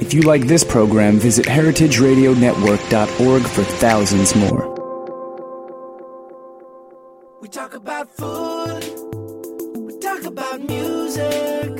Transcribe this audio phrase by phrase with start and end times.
[0.00, 4.68] If you like this program, visit heritageradionetwork.org for thousands more.
[7.42, 8.82] We talk about food,
[9.76, 11.70] we talk about music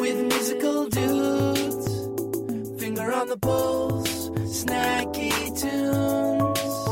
[0.00, 1.88] with musical dudes.
[2.80, 6.83] Finger on the pulse, snacky tunes.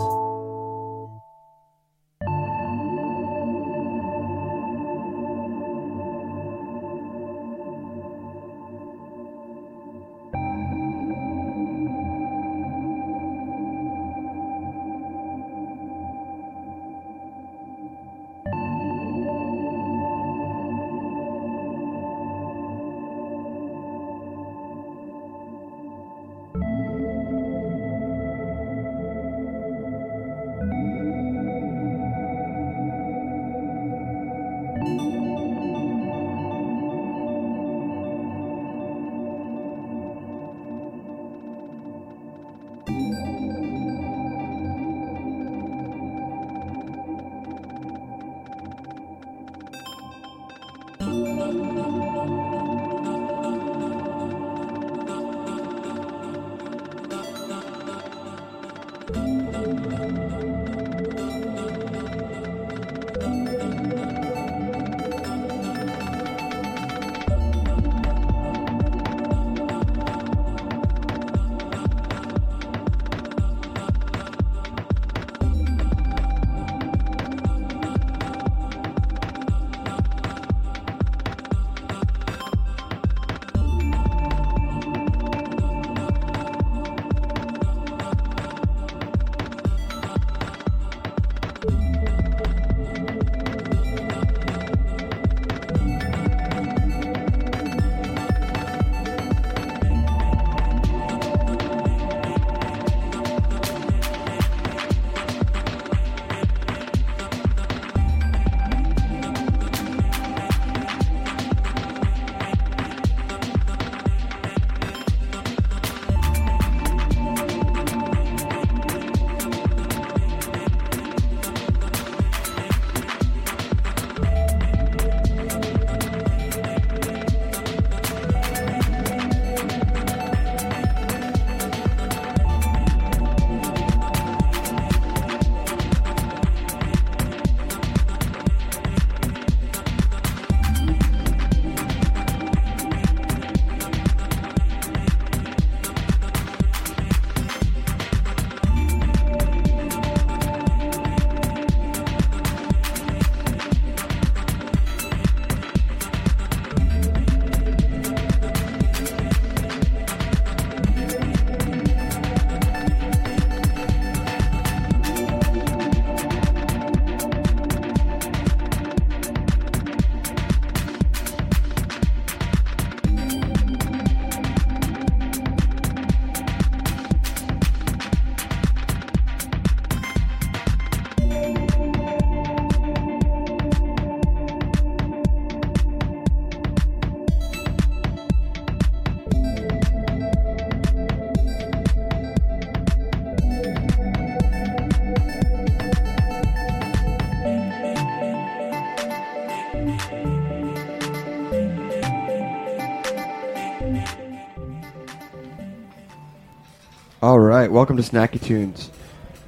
[207.32, 208.90] All right, welcome to Snacky Tunes.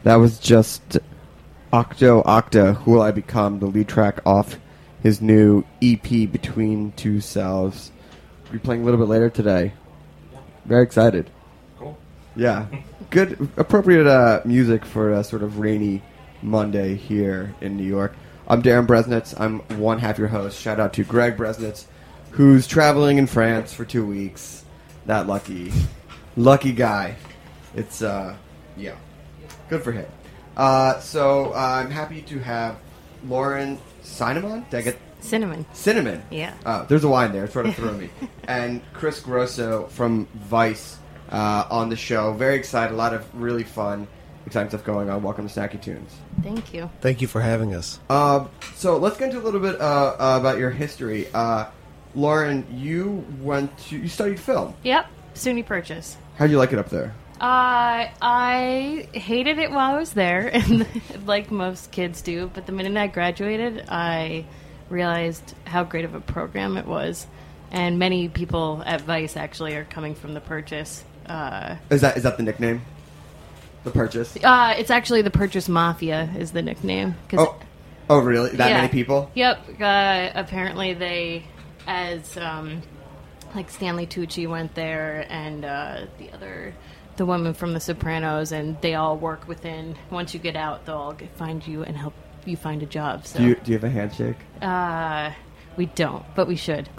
[0.05, 0.97] That was just
[1.71, 4.59] Octo Octa, Who Will I Become, the lead track off
[5.03, 7.93] his new EP, Between Two Selves.
[8.45, 9.75] We'll be playing a little bit later today.
[10.65, 11.29] Very excited.
[11.79, 11.99] Cool.
[12.35, 12.69] Yeah.
[13.11, 16.01] Good, appropriate uh, music for a sort of rainy
[16.41, 18.17] Monday here in New York.
[18.49, 19.39] I'm Darin Bresnitz.
[19.39, 20.59] I'm one half your host.
[20.59, 21.85] Shout out to Greg Bresnitz,
[22.31, 24.65] who's traveling in France for two weeks.
[25.05, 25.71] That lucky,
[26.35, 27.17] lucky guy.
[27.77, 28.37] It's, uh,
[28.77, 28.97] yeah,
[29.69, 30.07] good for him.
[30.57, 32.77] Uh, so uh, I'm happy to have
[33.27, 34.69] Lauren Cynamon.
[34.71, 35.65] Did I get Cynamon.
[35.73, 36.23] Cynamon?
[36.31, 36.55] Yeah.
[36.67, 37.45] Oh, there's a wine there.
[37.45, 38.11] It's trying to throw me.
[38.47, 40.99] And Chris Grosso from Vice
[41.31, 42.33] uh, on the show.
[42.35, 42.93] Very excited.
[42.93, 44.07] A lot of really fun,
[44.47, 45.23] exciting stuff going on.
[45.23, 46.13] Welcome to Snacky Tunes.
[46.43, 46.91] Thank you.
[47.01, 47.99] Thank you for having us.
[48.11, 48.47] Uh,
[48.77, 51.27] so let's get into a little bit uh, uh, about your history.
[51.35, 51.67] Uh,
[52.15, 54.75] Lauren, you went to you studied film.
[54.85, 55.07] Yep.
[55.35, 56.17] SUNY Purchase.
[56.37, 57.13] How'd you like it up there?
[57.45, 60.87] Uh, I hated it while I was there, and
[61.27, 62.51] like most kids do.
[62.53, 64.47] But the minute I graduated, I
[64.89, 67.27] realized how great of a program it was.
[67.71, 71.05] And many people at Vice actually are coming from the Purchase.
[71.27, 72.81] Uh, Is that is that the nickname?
[73.83, 74.35] The purchase.
[74.43, 77.15] uh, it's actually the Purchase Mafia is the nickname.
[77.29, 77.57] 'cause- Oh,
[78.09, 78.51] oh, really?
[78.57, 78.77] That Yeah.
[78.77, 79.31] many people?
[79.35, 79.81] Yep.
[79.83, 81.43] Uh, apparently, they,
[81.87, 82.81] as um,
[83.55, 86.73] like Stanley Tucci went there, and uh, the other,
[87.17, 89.97] the woman from The Sopranos, and they all work within.
[90.11, 92.15] Once you get out, they'll all get, find you and help
[92.45, 93.27] you find a job.
[93.27, 94.37] So Do you do you have a handshake?
[94.63, 95.31] uh,
[95.77, 96.89] we don't, but we should.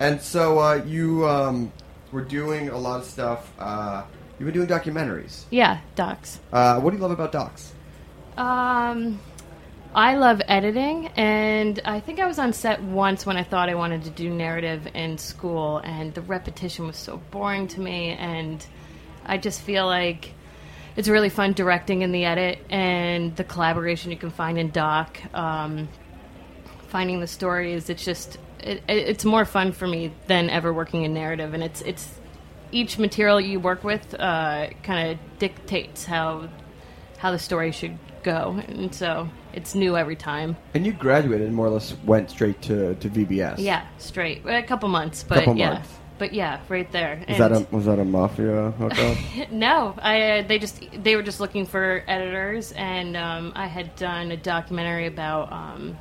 [0.00, 1.72] And so uh, you um,
[2.12, 3.50] were doing a lot of stuff.
[3.58, 4.04] Uh,
[4.38, 5.42] you've been doing documentaries.
[5.50, 6.38] yeah, docs.
[6.52, 7.72] Uh, what do you love about docs?
[8.36, 9.18] Um,
[9.94, 13.74] I love editing, and I think I was on set once when I thought I
[13.74, 18.64] wanted to do narrative in school, and the repetition was so boring to me, and
[19.28, 20.32] I just feel like
[20.96, 25.20] it's really fun directing in the edit and the collaboration you can find in doc.
[25.34, 25.88] Um,
[26.88, 31.04] finding the stories, it's just it, it, it's more fun for me than ever working
[31.04, 32.14] in narrative, and it's it's
[32.72, 36.48] each material you work with uh, kind of dictates how
[37.18, 40.56] how the story should go, and so it's new every time.
[40.74, 43.56] And you graduated and more or less went straight to, to VBS.
[43.58, 45.97] Yeah, straight a couple months, but Couple yeah, months.
[46.18, 47.24] But yeah, right there.
[47.28, 49.16] Was that a was that a mafia hookup?
[49.50, 53.94] No, I uh, they just they were just looking for editors, and um, I had
[53.96, 55.96] done a documentary about um,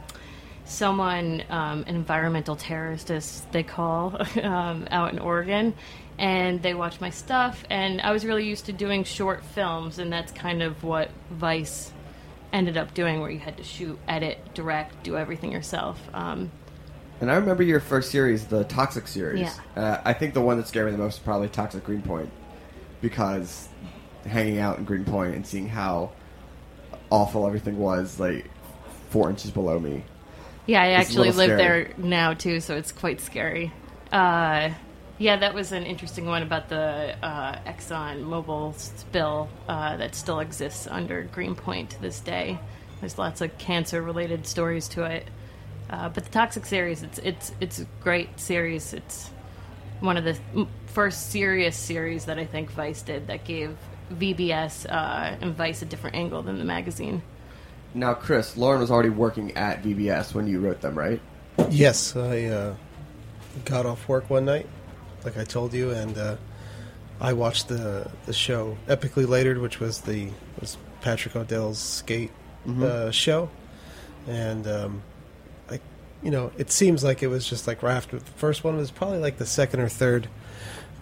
[0.66, 5.74] someone, um, an environmental terrorist, as they call, um, out in Oregon,
[6.18, 10.12] and they watched my stuff, and I was really used to doing short films, and
[10.12, 11.92] that's kind of what Vice
[12.52, 16.00] ended up doing, where you had to shoot, edit, direct, do everything yourself.
[17.20, 19.42] And I remember your first series, the Toxic series.
[19.42, 19.82] Yeah.
[19.82, 22.30] Uh, I think the one that scared me the most was probably Toxic Greenpoint,
[23.02, 23.70] because
[24.26, 26.12] hanging out in Greenpoint and seeing how
[27.10, 28.50] awful everything was, like
[29.10, 30.04] four inches below me.
[30.66, 31.58] Yeah, I actually live scary.
[31.58, 33.72] there now too, so it's quite scary.
[34.12, 34.72] Uh,
[35.18, 40.40] yeah, that was an interesting one about the uh, Exxon Mobil spill uh, that still
[40.40, 42.60] exists under Greenpoint to this day.
[43.00, 45.28] There's lots of cancer-related stories to it,
[45.90, 48.94] uh, but the Toxic series, it's it's it's a great series.
[48.94, 49.30] It's
[50.00, 50.38] one of the
[50.88, 53.76] first serious series that I think Vice did that gave
[54.14, 57.22] VBS uh, and Vice a different angle than the magazine.
[57.94, 61.22] Now, Chris, Lauren was already working at VBS when you wrote them, right?
[61.70, 62.76] Yes, I uh,
[63.66, 64.68] got off work one night,
[65.24, 66.36] like I told you, and uh,
[67.20, 70.30] I watched the the show Epicly Later'd, which was the
[70.60, 72.32] was Patrick O'Dell's skate
[72.82, 73.50] uh, show,
[74.28, 75.17] and um, I,
[76.24, 78.92] you know, it seems like it was just like right after the first one was
[78.92, 80.28] probably like the second or third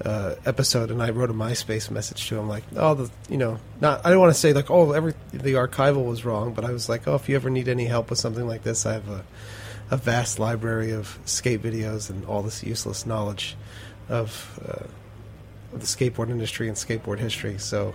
[0.03, 3.59] uh, episode, and I wrote a MySpace message to him like, oh, the you know,
[3.79, 6.71] not I don't want to say like, oh, every the archival was wrong, but I
[6.71, 9.09] was like, oh, if you ever need any help with something like this, I have
[9.09, 9.23] a
[9.91, 13.55] a vast library of skate videos and all this useless knowledge
[14.09, 17.57] of, uh, of the skateboard industry and skateboard history.
[17.59, 17.93] So,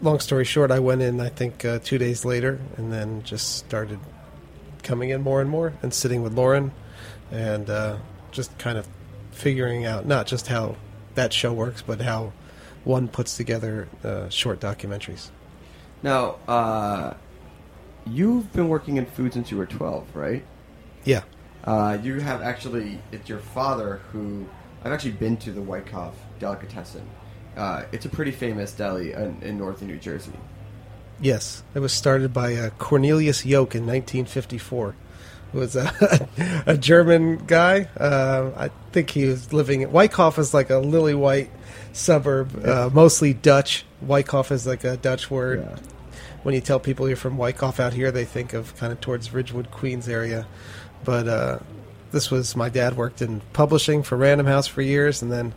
[0.00, 3.58] long story short, I went in I think uh, two days later, and then just
[3.58, 3.98] started
[4.82, 6.72] coming in more and more and sitting with Lauren,
[7.30, 7.96] and uh,
[8.30, 8.88] just kind of
[9.30, 10.76] figuring out not just how
[11.14, 12.32] that show works, but how
[12.84, 15.30] one puts together uh, short documentaries.
[16.02, 17.14] Now, uh,
[18.06, 20.44] you've been working in food since you were 12, right?
[21.04, 21.22] Yeah.
[21.64, 24.46] Uh, you have actually, it's your father who,
[24.82, 27.06] I've actually been to the Wyckoff Delicatessen.
[27.56, 30.32] Uh, it's a pretty famous deli in, in northern New Jersey.
[31.20, 34.94] Yes, it was started by uh, Cornelius Yoke in 1954.
[35.52, 36.28] It was a,
[36.66, 37.88] a German guy.
[37.96, 39.82] Uh, I think he was living.
[39.82, 41.50] In, Wyckoff is like a lily white
[41.92, 43.84] suburb, uh, mostly Dutch.
[44.00, 45.60] Wyckoff is like a Dutch word.
[45.60, 45.78] Yeah.
[46.42, 49.32] When you tell people you're from Wyckoff out here, they think of kind of towards
[49.32, 50.46] Ridgewood, Queens area.
[51.04, 51.58] But uh,
[52.12, 55.52] this was my dad worked in publishing for Random House for years, and then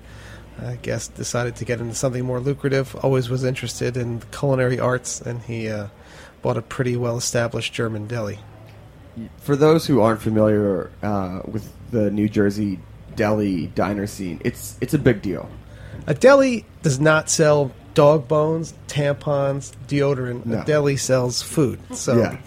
[0.62, 2.96] I guess decided to get into something more lucrative.
[2.98, 5.88] Always was interested in culinary arts, and he uh,
[6.42, 8.40] bought a pretty well established German deli.
[9.38, 12.80] For those who aren't familiar uh, with the New Jersey
[13.16, 15.50] deli diner scene, it's it's a big deal.
[16.08, 20.46] A deli does not sell dog bones, tampons, deodorant.
[20.46, 20.62] No.
[20.62, 21.80] A deli sells food.
[21.96, 22.38] So yeah.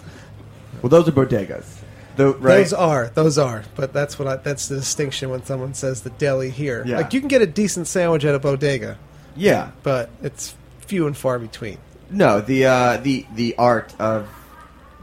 [0.82, 1.75] Well, those are bodegas.
[2.16, 2.58] Tho- right?
[2.58, 3.64] those are those are.
[3.74, 6.82] But that's what I, that's the distinction when someone says the deli here.
[6.86, 6.96] Yeah.
[6.96, 8.98] Like you can get a decent sandwich at a bodega,
[9.36, 9.70] yeah.
[9.82, 11.78] but it's few and far between.
[12.10, 14.28] No, the uh, the the art of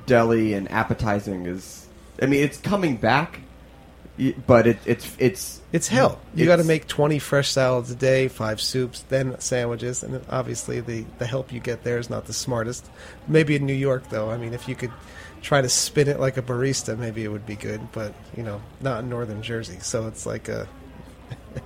[0.05, 1.87] deli and appetizing is.
[2.21, 3.41] I mean, it's coming back,
[4.47, 6.19] but it, it's it's It's hell.
[6.35, 10.79] You got to make twenty fresh salads a day, five soups, then sandwiches, and obviously
[10.81, 12.85] the the help you get there is not the smartest.
[13.27, 14.29] Maybe in New York though.
[14.29, 14.91] I mean, if you could
[15.43, 17.91] try to spin it like a barista, maybe it would be good.
[17.91, 19.77] But you know, not in northern Jersey.
[19.81, 20.67] So it's like a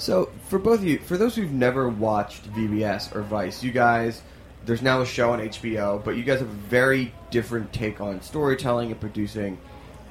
[0.00, 4.22] So, for both of you, for those who've never watched VBS or Vice, you guys,
[4.64, 8.22] there's now a show on HBO, but you guys have a very different take on
[8.22, 9.58] storytelling and producing,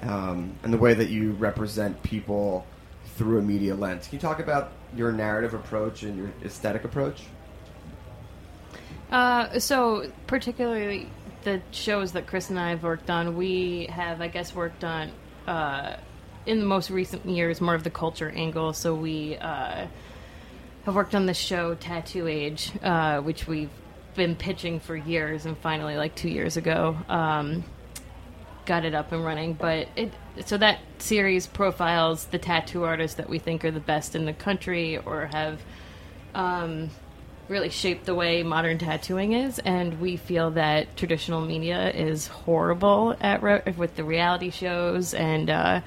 [0.03, 2.67] um, and the way that you represent people
[3.15, 4.07] through a media lens.
[4.07, 7.23] Can you talk about your narrative approach and your aesthetic approach?
[9.11, 11.09] Uh, so particularly
[11.43, 15.11] the shows that Chris and I have worked on, we have, I guess, worked on
[15.47, 15.97] uh,
[16.45, 18.73] in the most recent years more of the culture angle.
[18.73, 19.87] So we uh,
[20.85, 23.69] have worked on the show Tattoo Age, uh, which we've
[24.15, 27.63] been pitching for years, and finally, like two years ago, um,
[28.65, 29.53] got it up and running.
[29.53, 30.11] But it
[30.45, 34.33] so that series profiles the tattoo artists that we think are the best in the
[34.33, 35.61] country or have.
[36.35, 36.89] Um,
[37.49, 43.15] really shaped the way modern tattooing is, and we feel that traditional media is horrible
[43.19, 45.81] at re- with the reality shows, and uh,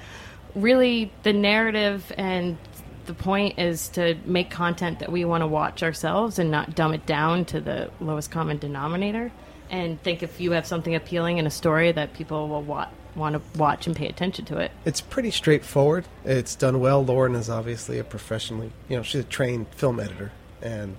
[0.55, 2.57] really the narrative and
[3.05, 6.93] the point is to make content that we want to watch ourselves and not dumb
[6.93, 9.31] it down to the lowest common denominator.
[9.69, 13.35] And think if you have something appealing in a story that people will wa- want
[13.35, 14.71] to watch and pay attention to it.
[14.85, 16.05] it's pretty straightforward.
[16.23, 17.03] It's done well.
[17.03, 20.95] Lauren is obviously a professionally, you know, she's a trained film editor, and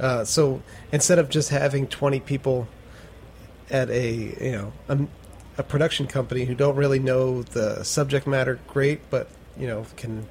[0.00, 0.62] uh, so
[0.92, 2.68] instead of just having twenty people
[3.70, 4.98] at a you know a,
[5.58, 10.26] a production company who don't really know the subject matter great, but you know can.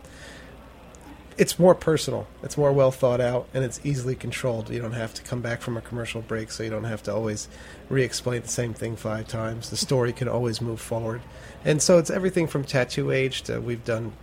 [1.37, 2.25] It's more personal.
[2.41, 4.71] It's more well thought out, and it's easily controlled.
[4.71, 7.13] You don't have to come back from a commercial break, so you don't have to
[7.13, 7.47] always
[7.89, 9.69] re-explain the same thing five times.
[9.69, 11.21] The story can always move forward,
[11.63, 14.13] and so it's everything from tattoo age to we've done.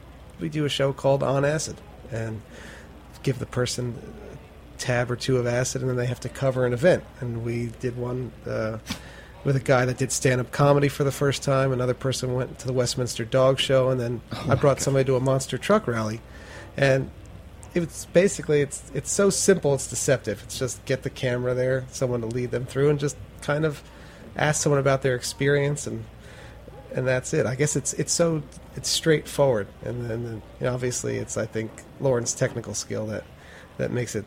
[0.41, 1.77] We do a show called On Acid,
[2.11, 2.43] and
[3.23, 3.97] give the person
[4.79, 7.05] tab or two of acid, and then they have to cover an event.
[7.21, 8.79] And we did one uh,
[9.45, 11.73] with a guy that did stand-up comedy for the first time.
[11.73, 15.21] Another person went to the Westminster Dog Show, and then I brought somebody to a
[15.21, 16.21] monster truck rally,
[16.77, 17.11] and
[17.75, 20.43] it's basically it's it's so simple it's deceptive.
[20.45, 23.83] It's just get the camera there someone to lead them through and just kind of
[24.37, 26.05] ask someone about their experience and
[26.95, 27.47] and that's it.
[27.47, 28.43] I guess it's it's so
[28.77, 29.67] it's straightforward.
[29.85, 33.25] And then you know, obviously it's i think lauren's technical skill that
[33.77, 34.25] that makes it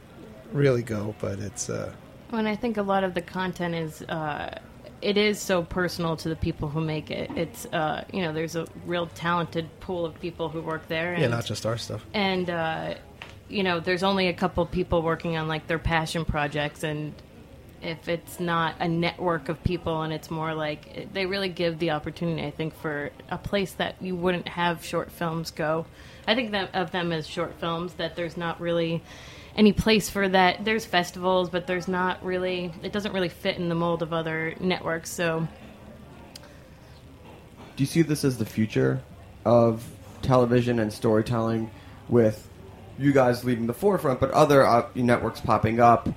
[0.51, 1.91] really go but it's uh
[2.31, 4.59] And I think a lot of the content is, uh,
[5.01, 7.29] it is so personal to the people who make it.
[7.37, 11.13] It's, uh, you know, there's a real talented pool of people who work there.
[11.13, 12.95] And, yeah not just our stuff And, uh,
[13.47, 16.83] you know, there's only a couple people working on like their passion projects.
[16.83, 17.13] And
[17.81, 21.91] if it's not a network of people and it's more like, they really give the
[21.91, 25.85] opportunity, I think, for a place that you wouldn't have short films go.
[26.27, 29.01] I think that of them as short films, that there's not really
[29.57, 30.63] any place for that.
[30.63, 32.71] There's festivals, but there's not really.
[32.83, 35.09] It doesn't really fit in the mold of other networks.
[35.09, 35.47] So
[37.75, 39.01] Do you see this as the future
[39.45, 39.83] of
[40.21, 41.69] television and storytelling,
[42.09, 42.47] with
[42.97, 46.09] you guys leading the forefront, but other uh, networks popping up,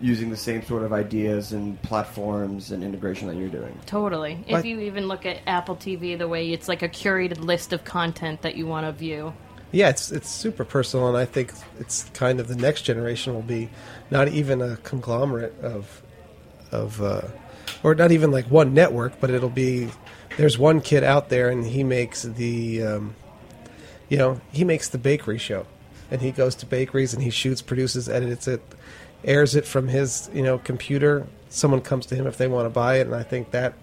[0.00, 3.78] using the same sort of ideas and platforms and integration that you're doing?
[3.86, 4.38] totally.
[4.46, 7.72] If Like- you even look at Apple TV, the way it's like a curated list
[7.72, 9.32] of content that you want to view.
[9.74, 13.42] Yeah it's it's super personal and i think it's kind of the next generation will
[13.42, 13.68] be
[14.10, 16.02] not even a conglomerate of
[16.70, 17.22] of uh
[17.82, 19.88] or not even like one network but it'll be
[20.36, 23.14] there's one kid out there and he makes the um
[24.08, 25.66] you know he makes the bakery show.
[26.10, 28.62] And he goes to bakeries and he shoots produces edits it
[29.24, 31.26] airs it from his you know computer.
[31.48, 33.74] Someone comes to him if they want to buy it and i think that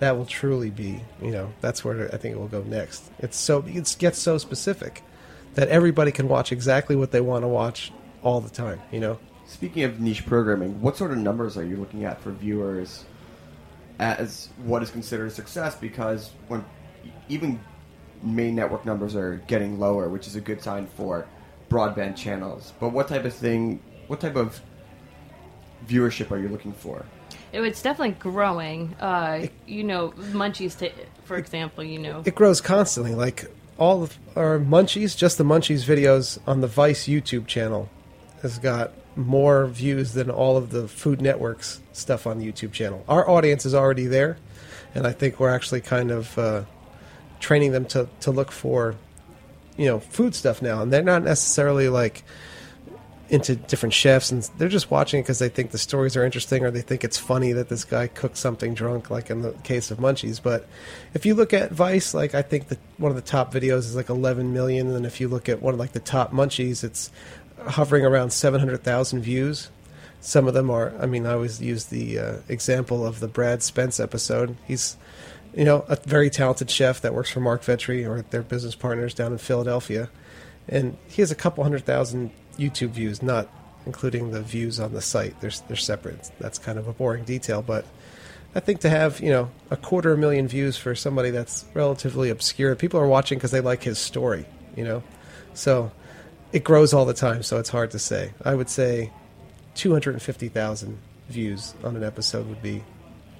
[0.00, 3.10] that will truly be, you know, that's where I think it will go next.
[3.18, 5.02] It's so it gets so specific
[5.54, 8.80] that everybody can watch exactly what they want to watch all the time.
[8.90, 12.32] You know, Speaking of niche programming, what sort of numbers are you looking at for
[12.32, 13.06] viewers
[13.98, 15.74] as what is considered a success?
[15.74, 16.64] Because when
[17.30, 17.58] even
[18.22, 21.26] main network numbers are getting lower, which is a good sign for
[21.70, 22.72] broadband channels.
[22.78, 24.60] But what type of thing, what type of
[25.86, 27.04] viewership are you looking for?
[27.52, 28.94] It, it's definitely growing.
[29.00, 30.92] Uh, you know, Munchies, t-
[31.24, 32.22] for example, you know.
[32.26, 33.14] it grows constantly.
[33.14, 37.88] Like all of our Munchies, just the Munchies videos on the Vice YouTube channel
[38.42, 43.04] has got more views than all of the Food Network's stuff on the YouTube channel.
[43.08, 44.36] Our audience is already there,
[44.94, 46.64] and I think we're actually kind of uh,
[47.40, 48.96] training them to, to look for,
[49.76, 50.82] you know, food stuff now.
[50.82, 52.24] And they're not necessarily like
[53.30, 56.64] into different chefs, and they're just watching it because they think the stories are interesting
[56.64, 59.90] or they think it's funny that this guy cooked something drunk, like in the case
[59.90, 60.42] of Munchies.
[60.42, 60.66] But
[61.14, 63.96] if you look at Vice, like I think that one of the top videos is
[63.96, 66.82] like 11 million, and then if you look at one of like the top Munchies,
[66.82, 67.10] it's
[67.66, 69.70] hovering around 700,000 views.
[70.20, 70.92] Some of them are.
[71.00, 74.56] I mean, I always use the uh, example of the Brad Spence episode.
[74.66, 74.96] He's
[75.54, 79.14] you know, a very talented chef that works for Mark Vetri or their business partners
[79.14, 80.10] down in Philadelphia.
[80.68, 83.48] And he has a couple hundred thousand YouTube views, not
[83.86, 85.40] including the views on the site.
[85.40, 86.30] They're, they're separate.
[86.40, 87.84] That's kind of a boring detail, but
[88.54, 92.74] I think to have, you know, a quarter million views for somebody that's relatively obscure,
[92.74, 94.46] people are watching because they like his story,
[94.76, 95.02] you know?
[95.54, 95.92] So
[96.52, 98.32] it grows all the time, so it's hard to say.
[98.44, 99.12] I would say
[99.74, 100.98] 250,000
[101.28, 102.82] views on an episode would be,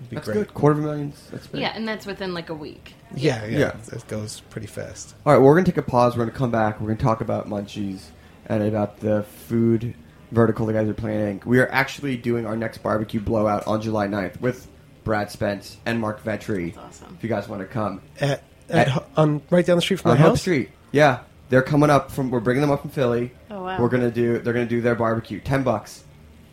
[0.00, 0.34] would be That's great.
[0.34, 0.54] good.
[0.54, 1.12] Quarter of a million.
[1.30, 1.60] That's big.
[1.62, 2.94] Yeah, and that's within like a week.
[3.14, 3.76] Yeah, yeah, Yeah.
[3.92, 5.14] It goes pretty fast.
[5.25, 6.16] All right, well, we're going to take a pause.
[6.16, 6.80] We're going to come back.
[6.80, 8.02] We're going to talk about Munchies
[8.49, 9.95] and about the food
[10.31, 11.43] vertical the guys are planning.
[11.45, 14.69] We are actually doing our next barbecue blowout on July 9th with
[15.05, 16.75] Brad Spence and Mark Vetri.
[16.75, 17.14] That's awesome.
[17.17, 18.02] If you guys want to come.
[18.21, 20.40] At, At- at, on right down the street from On my Hope house.
[20.43, 20.71] Street.
[20.92, 21.20] Yeah.
[21.49, 23.33] They're coming up from, we're bringing them up from Philly.
[23.51, 23.81] Oh, wow.
[23.81, 25.40] We're going to do, they're going to do their barbecue.
[25.40, 26.05] 10 bucks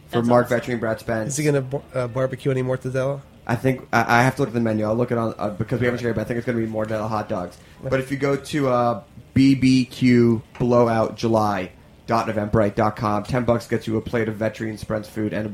[0.07, 0.59] for That's Mark awesome.
[0.61, 1.33] Vetri and Brad Spence.
[1.33, 3.19] Is he going to uh, barbecue any mortadella?
[3.45, 4.85] I think I, I have to look at the menu.
[4.85, 6.15] I'll look it on uh, because we haven't shared.
[6.15, 7.57] But I think it's going to be more than hot dogs.
[7.83, 9.03] But if you go to uh,
[9.35, 11.71] BBQ Blowout July
[12.07, 15.53] dot Eventbrite.com, ten bucks gets you a plate of Vetri and Spence food and a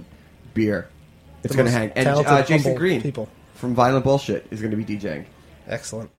[0.53, 0.89] beer.
[1.43, 1.91] It's going to hang.
[1.95, 3.29] And talented, uh, Jason humble Green people.
[3.55, 5.25] from Violent Bullshit is going to be DJing.
[5.67, 6.11] Excellent.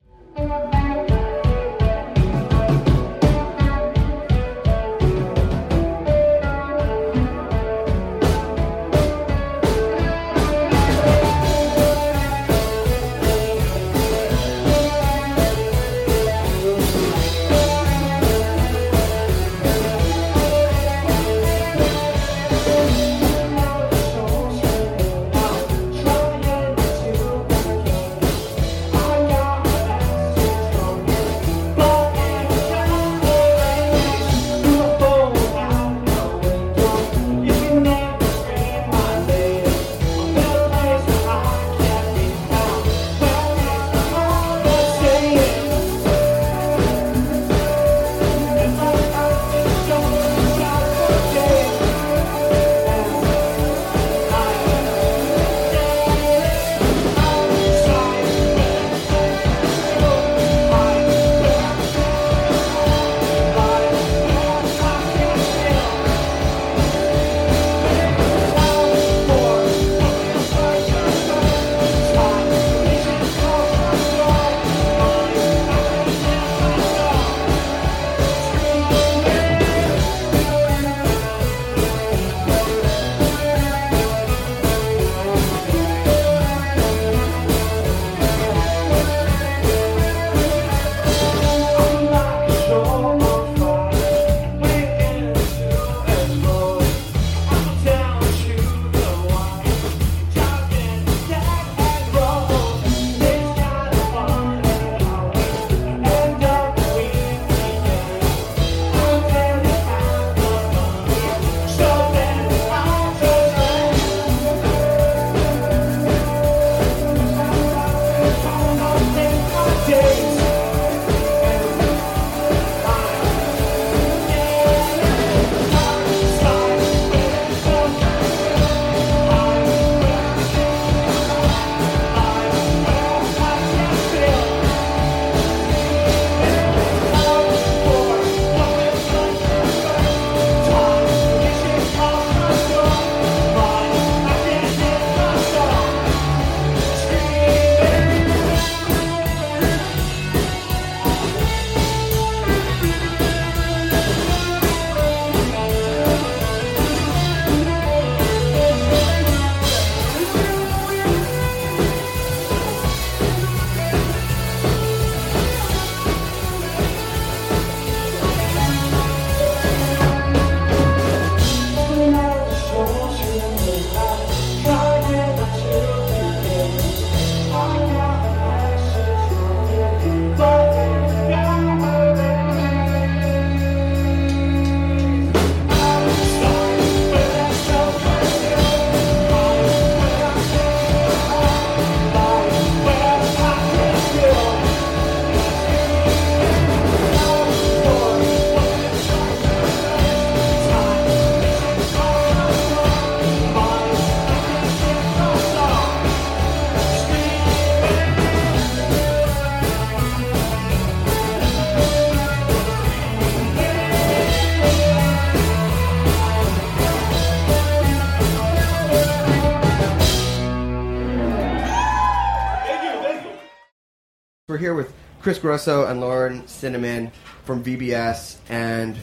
[225.23, 227.11] Chris Grosso and Lauren Cynamon
[227.45, 228.97] from VBS, and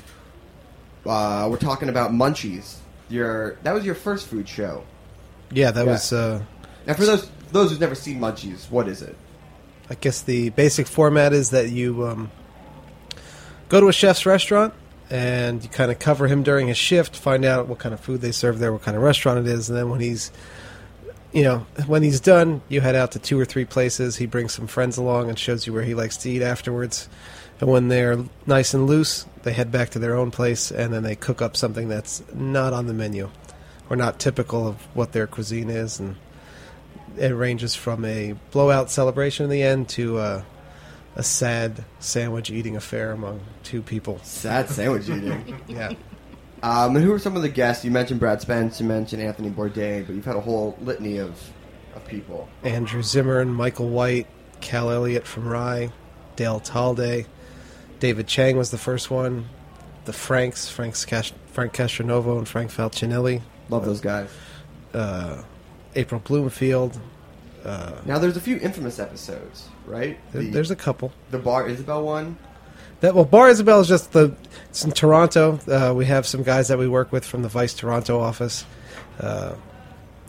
[1.05, 2.75] uh, we're talking about Munchies.
[3.09, 4.83] Your that was your first food show.
[5.51, 5.91] Yeah, that Yeah.
[5.93, 6.13] was.
[6.13, 6.41] Uh,
[6.85, 9.15] Now, for those those who've never seen Munchies, what is it?
[9.89, 12.29] I guess the basic format is that you um,
[13.69, 14.73] go to a chef's restaurant
[15.09, 18.21] and you kind of cover him during his shift, find out what kind of food
[18.21, 20.31] they serve there, what kind of restaurant it is, and then when he's,
[21.31, 24.17] you know, when he's done, you head out to two or three places.
[24.17, 27.07] He brings some friends along and shows you where he likes to eat afterwards.
[27.59, 31.03] And when they're nice and loose, they head back to their own place and then
[31.03, 33.29] they cook up something that's not on the menu
[33.89, 36.15] or not typical of what their cuisine is and
[37.17, 40.43] it ranges from a blowout celebration in the end to uh,
[41.15, 44.19] a sad sandwich eating affair among two people.
[44.23, 45.61] Sad sandwich eating.
[45.67, 45.93] Yeah.
[46.61, 47.85] Um, and who are some of the guests?
[47.85, 51.39] You mentioned Brad Spence, you mentioned Anthony Bourdain, but you've had a whole litany of
[51.95, 52.47] of people.
[52.63, 54.27] Andrew Zimmern, Michael White,
[54.61, 55.91] Cal Elliott from Rye,
[56.35, 57.25] Dale Talde,
[57.99, 59.47] David Chang was the first one.
[60.05, 64.29] The Franks, Frank's Cas- Frank Castronovo and Frank Falcinelli, Love those guys.
[64.93, 65.41] uh,
[65.95, 66.99] April Bloomfield.
[67.65, 70.17] Now, there's a few infamous episodes, right?
[70.31, 71.11] There, The, there's a couple.
[71.31, 72.37] the Bar Isabel one.
[73.01, 74.35] That well, Bar Isabel is just the.
[74.69, 75.59] It's in Toronto.
[75.67, 78.65] Uh, we have some guys that we work with from the Vice Toronto office.
[79.19, 79.55] Uh,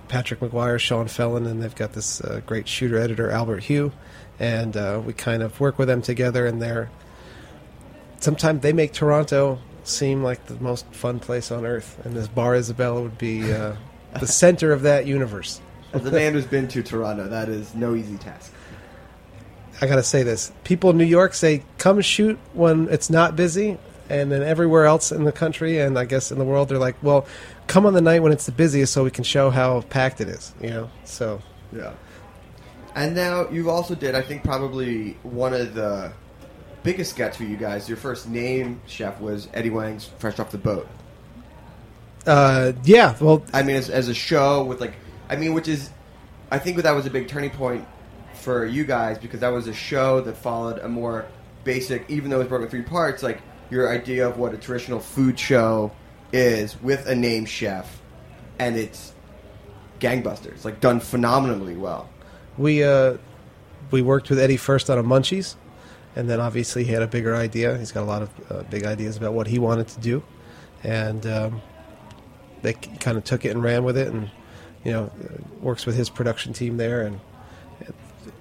[0.08, 3.92] Patrick McGuire, Sean Fellon, and they've got this uh, great shooter editor Albert Hugh,
[4.38, 6.46] and uh, we kind of work with them together.
[6.46, 6.90] And they're
[8.20, 12.54] sometimes they make Toronto seem like the most fun place on earth, and this Bar
[12.54, 13.74] Isabel would be uh,
[14.18, 15.60] the center of that universe.
[15.92, 18.52] As a man who's been to Toronto, that is no easy task.
[19.80, 23.78] I gotta say this: people in New York say, "Come shoot when it's not busy,"
[24.08, 26.96] and then everywhere else in the country and I guess in the world, they're like,
[27.02, 27.26] "Well,
[27.66, 30.28] come on the night when it's the busiest, so we can show how packed it
[30.28, 31.40] is." You know, so
[31.72, 31.92] Yeah.
[32.94, 36.12] And now you've also did, I think, probably one of the
[36.82, 37.88] biggest sketch for you guys.
[37.88, 40.88] Your first name chef was Eddie Huang's Fresh Off the Boat.
[42.26, 43.14] uh, yeah.
[43.20, 44.94] Well, I mean, as, as a show with like,
[45.28, 45.90] I mean, which is,
[46.50, 47.86] I think that was a big turning point
[48.40, 51.26] for you guys because that was a show that followed a more
[51.64, 55.00] basic, even though it was broken three parts, like your idea of what a traditional
[55.00, 55.92] food show
[56.32, 58.00] is with a named chef,
[58.58, 59.12] and it's
[60.00, 62.08] gangbusters, like done phenomenally well.
[62.56, 63.16] we uh,
[63.90, 65.56] we worked with Eddie first on a Munchies,
[66.16, 67.76] and then obviously he had a bigger idea.
[67.78, 70.22] He's got a lot of uh, big ideas about what he wanted to do,
[70.82, 71.62] and um,
[72.62, 74.30] they kind of took it and ran with it, and
[74.84, 75.10] you know
[75.60, 77.20] works with his production team there, and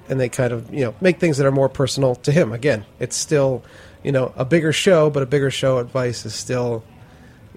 [0.10, 2.52] and they kind of you know make things that are more personal to him.
[2.52, 3.64] Again, it's still
[4.04, 6.84] you know a bigger show, but a bigger show at Vice is still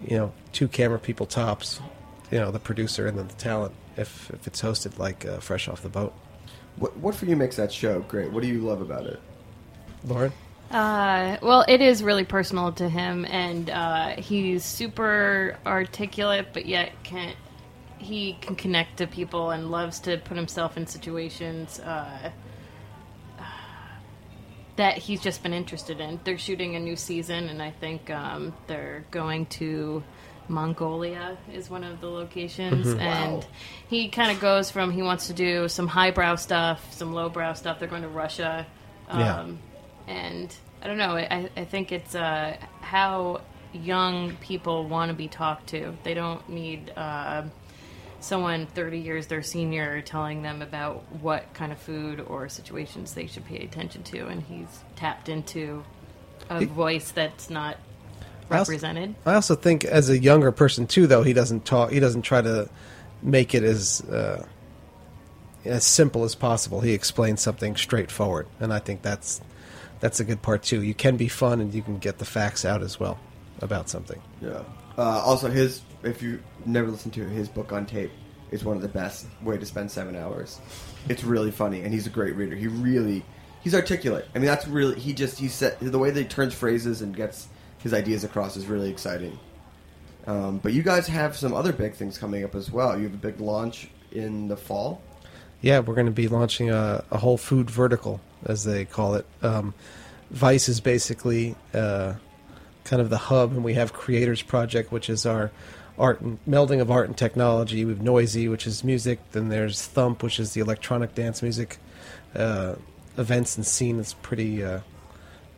[0.06, 1.80] you know two camera people tops,
[2.30, 3.74] you know the producer and then the talent.
[3.96, 6.14] If if it's hosted like uh, Fresh Off the Boat.
[6.76, 8.32] What, what for you makes that show great?
[8.32, 9.20] What do you love about it?
[10.04, 10.32] Lauren?
[10.70, 16.92] Uh, well, it is really personal to him, and uh, he's super articulate, but yet
[17.02, 17.34] can
[18.02, 22.30] he can connect to people and loves to put himself in situations uh,
[24.76, 26.18] that he's just been interested in.
[26.24, 30.02] They're shooting a new season, and I think um, they're going to
[30.48, 33.44] Mongolia is one of the locations, and Wow.
[33.88, 37.78] he kind of goes from he wants to do some highbrow stuff, some lowbrow stuff.
[37.78, 38.66] They're going to Russia.
[39.08, 39.46] Um, Yeah.
[40.08, 41.14] and I don't know.
[41.16, 45.94] I, I think it's uh, how young people want to be talked to.
[46.02, 47.44] They don't need uh,
[48.22, 53.26] someone 30 years their senior telling them about what kind of food or situations they
[53.26, 54.26] should pay attention to.
[54.28, 55.84] And he's tapped into
[56.48, 57.76] a He- voice that's not
[58.50, 59.14] I also- represented.
[59.26, 61.90] I also think as a younger person too, though he doesn't talk.
[61.90, 62.68] He doesn't try to
[63.22, 64.44] make it as uh,
[65.64, 66.80] as simple as possible.
[66.80, 69.40] He explains something straightforward, and I think that's
[70.00, 70.82] that's a good part too.
[70.82, 73.18] You can be fun, and you can get the facts out as well
[73.60, 74.20] about something.
[74.40, 74.62] Yeah.
[74.98, 78.10] Uh, also, his if you never listened to his book on tape
[78.50, 80.60] is one of the best way to spend seven hours.
[81.08, 82.54] It's really funny, and he's a great reader.
[82.54, 83.24] He really
[83.62, 84.26] he's articulate.
[84.34, 87.16] I mean, that's really he just he said the way that he turns phrases and
[87.16, 89.38] gets his ideas across is really exciting.
[90.26, 92.96] Um, but you guys have some other big things coming up as well.
[92.96, 95.02] You have a big launch in the fall.
[95.60, 99.26] Yeah, we're going to be launching a, a whole food vertical, as they call it.
[99.42, 99.74] Um,
[100.30, 102.14] Vice is basically uh,
[102.84, 105.50] kind of the hub, and we have Creators Project, which is our
[105.98, 107.84] art and melding of art and technology.
[107.84, 109.18] We have Noisey, which is music.
[109.32, 111.78] Then there's Thump, which is the electronic dance music.
[112.34, 112.76] Uh,
[113.18, 114.80] events and scene is pretty uh,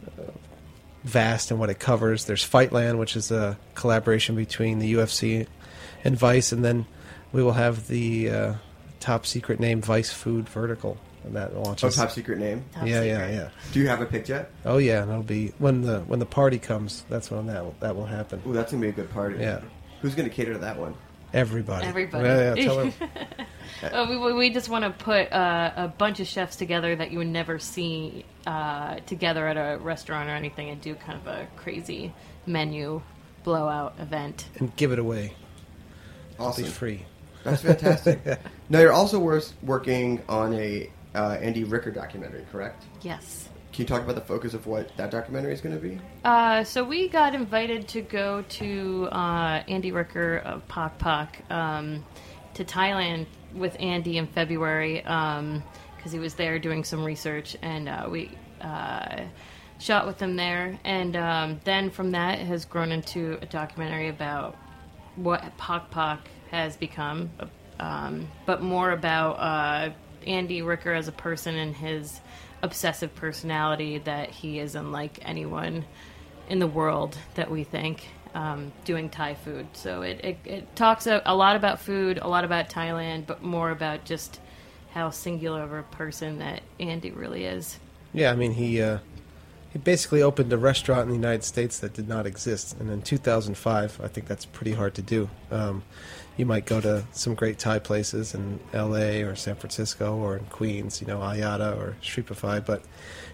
[0.07, 0.31] uh,
[1.05, 2.25] vast in what it covers.
[2.25, 5.47] There's Fightland, which is a collaboration between the UFC
[6.03, 6.87] and Vice, and then
[7.33, 8.55] we will have the uh,
[9.01, 11.85] top secret name Vice Food Vertical, and that launches.
[11.85, 11.97] Oh, launches.
[11.97, 12.65] top secret name.
[12.73, 13.35] Top yeah, yeah, secret.
[13.35, 13.49] yeah.
[13.73, 14.51] Do you have it picked yet?
[14.65, 17.05] Oh yeah, and it'll be when the when the party comes.
[17.09, 18.43] That's when that will, that will happen.
[18.47, 19.39] Ooh, that's gonna be a good party.
[19.39, 19.61] Yeah.
[20.05, 20.95] Who's gonna cater to that one?
[21.33, 21.87] Everybody.
[21.87, 22.29] Everybody.
[22.29, 22.93] Yeah, yeah, tell them.
[23.83, 27.11] Uh, we, we- we just want to put uh, a bunch of chefs together that
[27.11, 31.27] you would never see uh, together at a restaurant or anything and do kind of
[31.27, 32.13] a crazy
[32.45, 33.01] menu
[33.45, 34.45] blowout event.
[34.59, 35.33] and give it away.
[36.35, 36.65] It'll Awesome.
[36.65, 37.07] be free.
[37.43, 38.21] That's fantastic.
[38.69, 42.85] now you're also wor- working on a uh, Andy Ricker documentary, correct?
[43.01, 43.49] Yes.
[43.75, 45.99] Can you talk about the focus of what that documentary is going to be?
[46.25, 52.05] Uh, so we got invited to go to uh, Andy Ricker of Pok Pok um,
[52.55, 58.07] to Thailand with Andy in February because he was there doing some research, and uh,
[58.09, 59.23] we uh,
[59.81, 60.79] shot with him there.
[60.85, 64.55] And um, then from that, it has grown into a documentary about
[65.17, 66.21] what Pok Pok
[66.53, 67.29] has become,
[67.81, 69.91] um, but more about uh,
[70.29, 72.21] Andy Ricker as a person and his
[72.65, 75.85] obsessive personality that he is unlike anyone
[76.49, 79.67] in the world that we think um, doing Thai food.
[79.75, 83.43] So it, it, it talks a, a lot about food, a lot about Thailand, but
[83.43, 84.41] more about just
[84.93, 87.79] how singular of a person that Andy really is.
[88.13, 88.99] Yeah, I mean he uh,
[89.75, 93.03] he basically opened a restaurant in the United States that did not exist, and in
[93.03, 95.29] 2005, I think that's pretty hard to do.
[95.51, 95.83] Um,
[96.37, 99.23] you might go to some great Thai places in L.A.
[99.23, 102.85] or San Francisco or in Queens, you know, Ayada or Sripraphai, but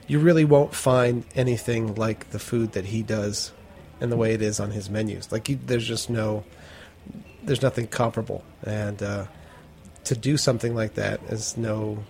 [0.07, 3.53] you really won't find anything like the food that he does
[4.01, 5.31] and the way it is on his menus.
[5.31, 6.45] Like, you, there's just no,
[7.43, 9.27] there's nothing comparable, and uh,
[10.05, 12.03] to do something like that is no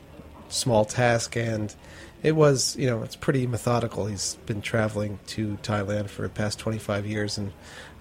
[0.50, 1.74] small task and
[2.22, 4.06] it was you know it's pretty methodical.
[4.06, 7.52] He's been traveling to thailand for the past 25 years and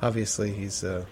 [0.02, 1.06] obviously he's a,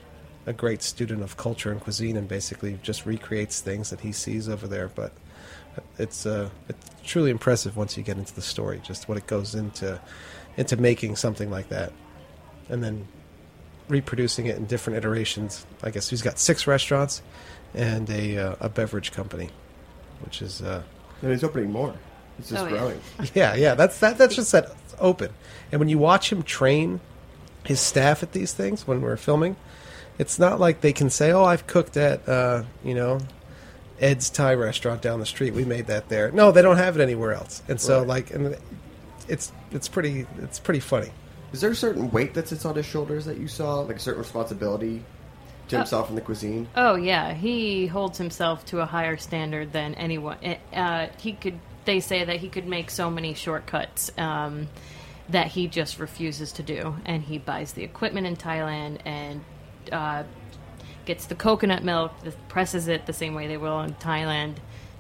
[0.46, 4.50] a great student of culture and cuisine and basically just recreates things that he sees
[4.50, 4.90] over there.
[4.90, 5.14] But
[5.98, 9.56] it's uh, it's truly impressive once you get into the story just what it goes
[9.56, 10.00] into
[10.58, 11.94] into making something like that
[12.70, 13.08] and then
[13.88, 15.66] reproducing it in different iterations.
[15.82, 17.22] I guess he's got six restaurants
[17.74, 19.50] and a, uh, a beverage company
[20.22, 20.84] which is uh,
[21.22, 21.94] And he's opening more.
[22.40, 23.02] It's just Oh, growing.
[23.34, 23.74] yeah, yeah.
[23.76, 24.18] That's that.
[24.18, 25.32] That's just that open.
[25.72, 27.00] And when you watch him train
[27.66, 29.56] his staff at these things when we're filming,
[30.20, 33.20] it's not like they can say, "Oh, I've cooked at uh, you know
[34.00, 35.54] Ed's Thai restaurant down the street.
[35.54, 37.62] We made that there." No, they don't have it anywhere else.
[37.68, 38.08] And so, Right.
[38.08, 38.56] like, and
[39.28, 41.10] it's it's pretty it's pretty funny.
[41.54, 44.00] Is there a certain weight that sits on his shoulders that you saw, like a
[44.00, 45.02] certain responsibility
[45.70, 46.68] to Uh, himself in the cuisine?
[46.76, 50.38] Oh yeah, he holds himself to a higher standard than anyone.
[50.44, 51.60] Eh, Uh, he could.
[51.88, 54.68] They say that he could make so many shortcuts um,
[55.30, 59.42] that he just refuses to do, and he buys the equipment in Thailand and
[59.90, 60.24] uh,
[61.06, 62.12] gets the coconut milk,
[62.50, 64.56] presses it the same way they will in Thailand,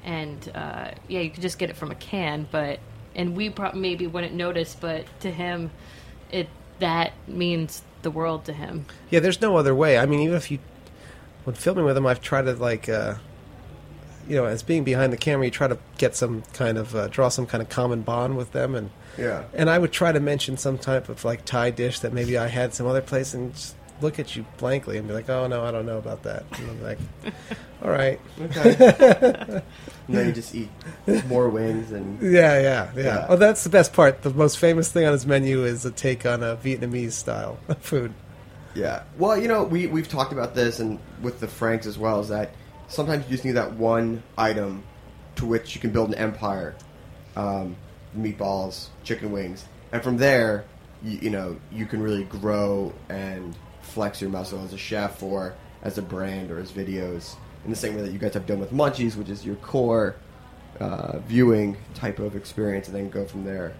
[0.06, 2.80] and uh, yeah, you could just get it from a can, but
[3.13, 5.71] and we pro- maybe wouldn't notice, but to him,
[6.32, 6.47] it
[6.80, 8.86] that means the world to him.
[9.10, 9.97] Yeah, there's no other way.
[9.97, 10.60] I mean, even if you
[11.43, 12.88] when filming with him, I've tried to like.
[12.88, 13.15] Uh,
[14.27, 17.07] you know, as being behind the camera, you try to get some kind of uh,
[17.07, 19.43] draw some kind of common bond with them, and Yeah.
[19.53, 22.47] and I would try to mention some type of like Thai dish that maybe I
[22.47, 25.63] had some other place and just look at you blankly and be like, "Oh no,
[25.65, 26.99] I don't know about that." And I'm like,
[27.83, 28.75] "All right, Okay.
[30.07, 30.69] and then you just eat
[31.27, 33.25] more wings and yeah, yeah, yeah." Yeah.
[33.29, 34.21] Oh, that's the best part.
[34.21, 38.13] The most famous thing on his menu is a take on a Vietnamese style food.
[38.75, 39.03] Yeah.
[39.17, 42.19] Well, you know, we we've talked about this and with the Franks as well.
[42.19, 42.51] Is that
[42.88, 44.84] sometimes you just need that one item
[45.36, 46.76] to which you can build an empire.
[47.36, 47.76] Um,
[48.17, 50.65] meatballs, chicken wings, and from there,
[51.04, 55.54] you, you know, you can really grow and flex your muscle as a chef or
[55.84, 57.36] as a brand or as videos.
[57.63, 60.15] In the same way that you guys have done with Munchies, which is your core
[60.80, 63.73] uh, viewing type of experience, and then go from there.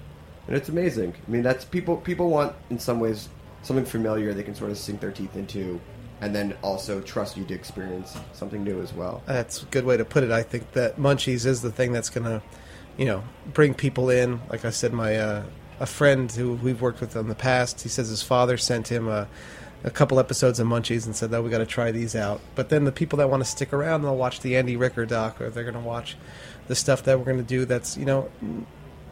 [0.48, 1.14] And it's amazing.
[1.28, 1.98] I mean, that's people.
[1.98, 3.30] People want, in some ways,
[3.64, 5.80] something familiar they can sort of sink their teeth into,
[6.22, 9.22] and then also trust you to experience something new as well.
[9.26, 10.32] That's a good way to put it.
[10.32, 12.42] I think that Munchies is the thing that's going to,
[12.98, 14.42] you know, bring people in.
[14.50, 15.44] Like I said, my uh,
[15.80, 19.08] a friend who we've worked with in the past, he says his father sent him
[19.08, 19.28] a,
[19.84, 22.70] a couple episodes of Munchies and said, "Oh, we got to try these out." But
[22.70, 25.50] then the people that want to stick around, they'll watch the Andy Ricker doc, or
[25.50, 26.18] they're going to watch
[26.68, 27.66] the stuff that we're going to do.
[27.66, 28.32] That's you know,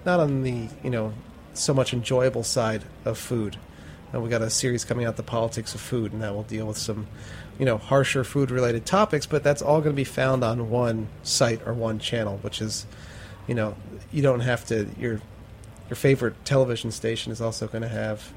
[0.06, 1.14] not on the you know
[1.54, 3.58] so much enjoyable side of food.
[4.16, 6.66] And we got a series coming out, the politics of food, and that will deal
[6.68, 7.06] with some,
[7.60, 9.26] you know, harsher food-related topics.
[9.26, 12.86] But that's all going to be found on one site or one channel, which is,
[13.46, 13.76] you know,
[14.14, 14.88] you don't have to.
[14.98, 15.20] Your
[15.90, 18.32] your favorite television station is also going to have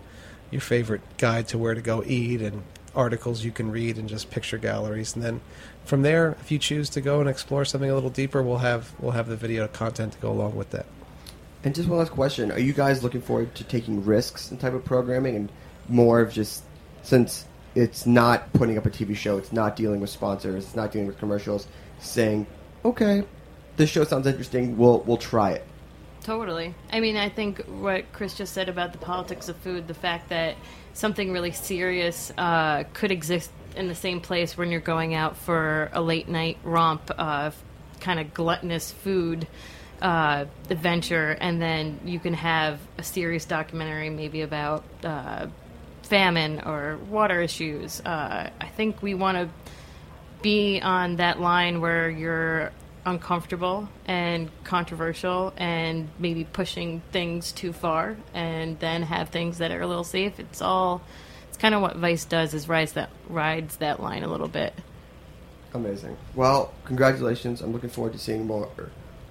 [0.51, 2.65] your favorite guide to where to go eat and
[2.97, 5.41] articles you can read and just picture galleries, and then
[5.85, 8.93] from there, if you choose to go and explore something a little deeper, we'll have
[8.99, 10.87] we'll have the video content to go along with that.
[11.63, 14.75] And just one last question: Are you guys looking forward to taking risks in type
[14.75, 15.53] of programming and
[15.89, 16.65] more of just
[17.03, 20.93] since it's not putting up a TV show, it's not dealing with sponsors, it's not
[20.93, 21.69] dealing with commercials,
[22.01, 22.47] saying,
[22.85, 23.25] "Okay,
[23.77, 24.77] this show sounds interesting.
[24.77, 25.65] We'll we'll try it."
[26.23, 26.75] Totally.
[26.93, 30.29] I mean, I think what Chris just said about the politics of food, the fact
[30.29, 30.57] that
[30.93, 35.89] something really serious uh, could exist in the same place when you're going out for
[35.93, 37.57] a late night romp of
[38.01, 39.47] kind of gluttonous food
[40.03, 45.47] uh, adventure, and then you can have a serious documentary maybe about uh,
[46.09, 48.01] famine or water issues.
[48.01, 49.49] Uh, I think we want to
[50.43, 52.73] be on that line where you're
[53.05, 59.81] uncomfortable and controversial and maybe pushing things too far and then have things that are
[59.81, 61.01] a little safe it's all
[61.49, 64.75] it's kind of what vice does is rides that rides that line a little bit
[65.75, 66.17] Amazing.
[66.35, 67.61] Well, congratulations.
[67.61, 68.69] I'm looking forward to seeing more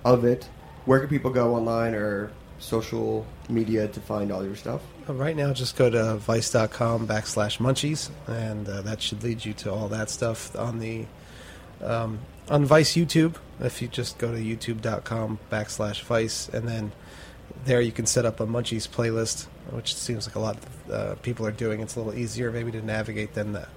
[0.06, 0.48] of it.
[0.86, 4.82] Where can people go online or social media to find all your stuff?
[5.08, 9.54] Uh, Right now, just go to vice.com backslash munchies, and uh, that should lead you
[9.54, 11.06] to all that stuff on the
[11.82, 13.36] um, on Vice YouTube.
[13.60, 16.92] If you just go to youtube.com backslash vice, and then
[17.66, 21.16] there you can set up a munchies playlist, which seems like a lot of uh,
[21.16, 21.82] people are doing.
[21.82, 23.68] It's a little easier maybe to navigate than the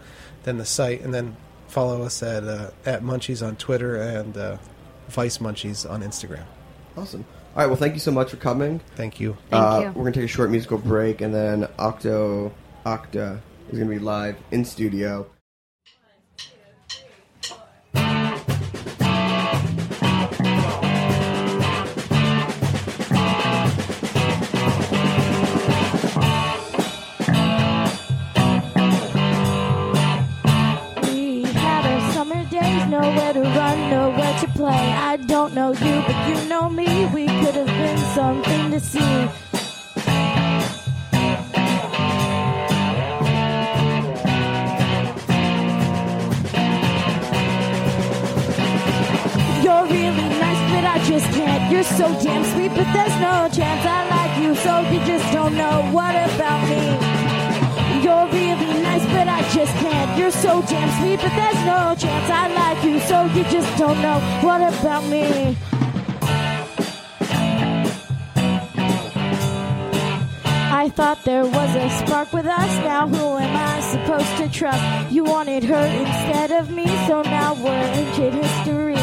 [0.42, 1.36] than the site, and then
[1.68, 4.58] follow us at uh, at munchies on Twitter and uh,
[5.08, 6.44] Vice Munchies on Instagram.
[6.96, 7.24] Awesome.
[7.50, 7.66] All right.
[7.66, 8.80] Well, thank you so much for coming.
[8.94, 9.36] Thank you.
[9.50, 9.86] Thank uh, you.
[9.88, 12.52] We're gonna take a short musical break, and then Octo
[12.86, 13.40] Octa
[13.72, 15.26] is gonna be live in studio.
[31.02, 34.72] We had our summer days, nowhere to run, nowhere to play.
[34.72, 36.89] I don't know you, but you know me.
[38.14, 38.98] Something to see.
[49.62, 51.70] You're really nice, but I just can't.
[51.70, 55.56] You're so damn sweet, but there's no chance I like you, so you just don't
[55.56, 56.82] know what about me.
[58.02, 60.18] You're really nice, but I just can't.
[60.18, 64.02] You're so damn sweet, but there's no chance I like you, so you just don't
[64.02, 65.56] know what about me.
[70.90, 72.78] Thought there was a spark with us.
[72.84, 75.12] Now who am I supposed to trust?
[75.12, 78.96] You wanted her instead of me, so now we're ancient history.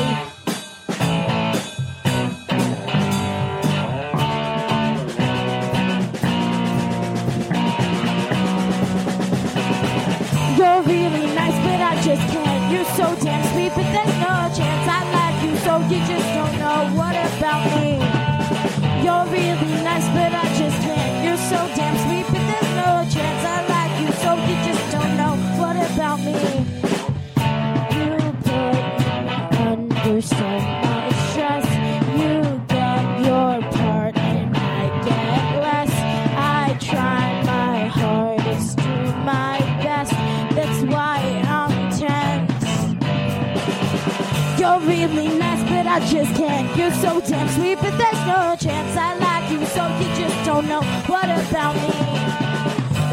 [10.58, 12.72] You're really nice, but I just can't.
[12.72, 16.58] You're so damn sweet, but there's no chance I like you, so you just don't
[16.60, 17.92] know what about me.
[19.04, 20.37] You're really nice, but I
[21.50, 25.34] so damn sweet, but there's no chance I like you, so you just don't know
[25.60, 26.36] what about me.
[27.96, 28.12] You
[28.48, 28.78] put
[29.66, 30.50] under so
[30.84, 31.66] much stress.
[32.20, 32.34] You
[32.68, 35.94] get your part and I get less.
[36.36, 38.94] I try my hardest, do
[39.24, 40.14] my best.
[40.56, 41.18] That's why
[41.48, 42.66] I'm tense.
[44.60, 46.68] You're really nice, but I just can't.
[46.78, 50.68] You're so damn sweet, but there's no chance I like you, so you just don't
[50.68, 51.94] know what about me.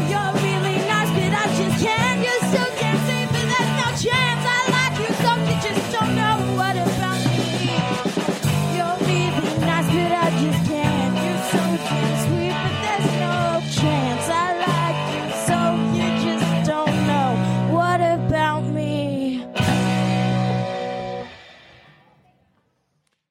[0.09, 2.19] You're really nice, but I just can't.
[2.23, 6.13] You're so damn sweet, but there's no chance I like you, so you just don't
[6.15, 7.39] know what about me.
[8.75, 11.13] You're really nice, but I just can't.
[11.23, 13.37] You're so damn sweet, but there's no
[13.79, 15.57] chance I like you, so
[15.95, 17.29] you just don't know
[17.73, 19.45] what about me.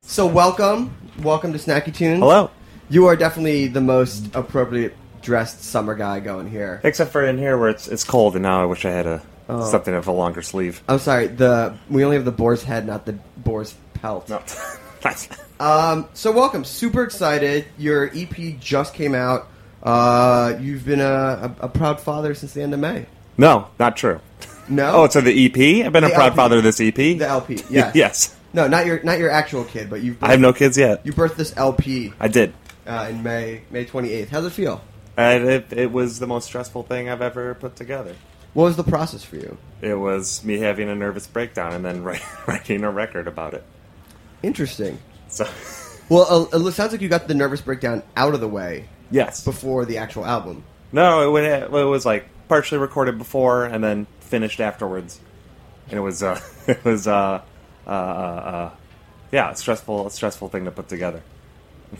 [0.02, 2.20] So welcome, welcome to Snacky Tunes.
[2.20, 2.50] Hello.
[2.90, 6.80] You are definitely the most appropriate dressed summer guy going here.
[6.84, 9.22] Except for in here where it's it's cold, and now I wish I had a
[9.46, 9.62] Oh.
[9.70, 10.82] something of a longer sleeve.
[10.88, 11.26] I'm sorry.
[11.26, 14.28] The we only have the boar's head, not the boar's pelt.
[14.30, 14.40] No,
[15.04, 15.28] Nice.
[15.60, 16.64] Um, so welcome.
[16.64, 17.66] Super excited.
[17.76, 19.48] Your EP just came out.
[19.82, 21.04] Uh, you've been a,
[21.60, 23.04] a, a proud father since the end of May.
[23.36, 24.18] no, not true.
[24.66, 24.92] No.
[25.04, 25.84] Oh, so the EP?
[25.84, 26.36] I've been a proud LP.
[26.36, 26.94] father of this EP.
[26.94, 27.62] the LP.
[27.70, 27.94] Yes.
[27.94, 28.36] yes.
[28.54, 30.22] No, not your not your actual kid, but you've.
[30.24, 31.04] I have no kids yet.
[31.04, 32.54] You birthed this LP I did.
[32.86, 34.28] Uh, in May May 28th.
[34.28, 34.82] How's it feel?
[35.16, 38.16] It, it was the most stressful thing I've ever put together.
[38.52, 39.56] What was the process for you?
[39.80, 43.64] It was me having a nervous breakdown and then write, writing a record about it.
[44.42, 44.98] Interesting.
[45.28, 45.48] So,
[46.08, 49.44] Well, uh, it sounds like you got the nervous breakdown out of the way yes.
[49.44, 50.64] before the actual album.
[50.92, 55.18] No, it, would, it was like partially recorded before and then finished afterwards,
[55.88, 57.42] and it was uh, it was uh,
[57.86, 58.70] uh, uh, uh,
[59.32, 61.22] yeah, a stressful a stressful thing to put together.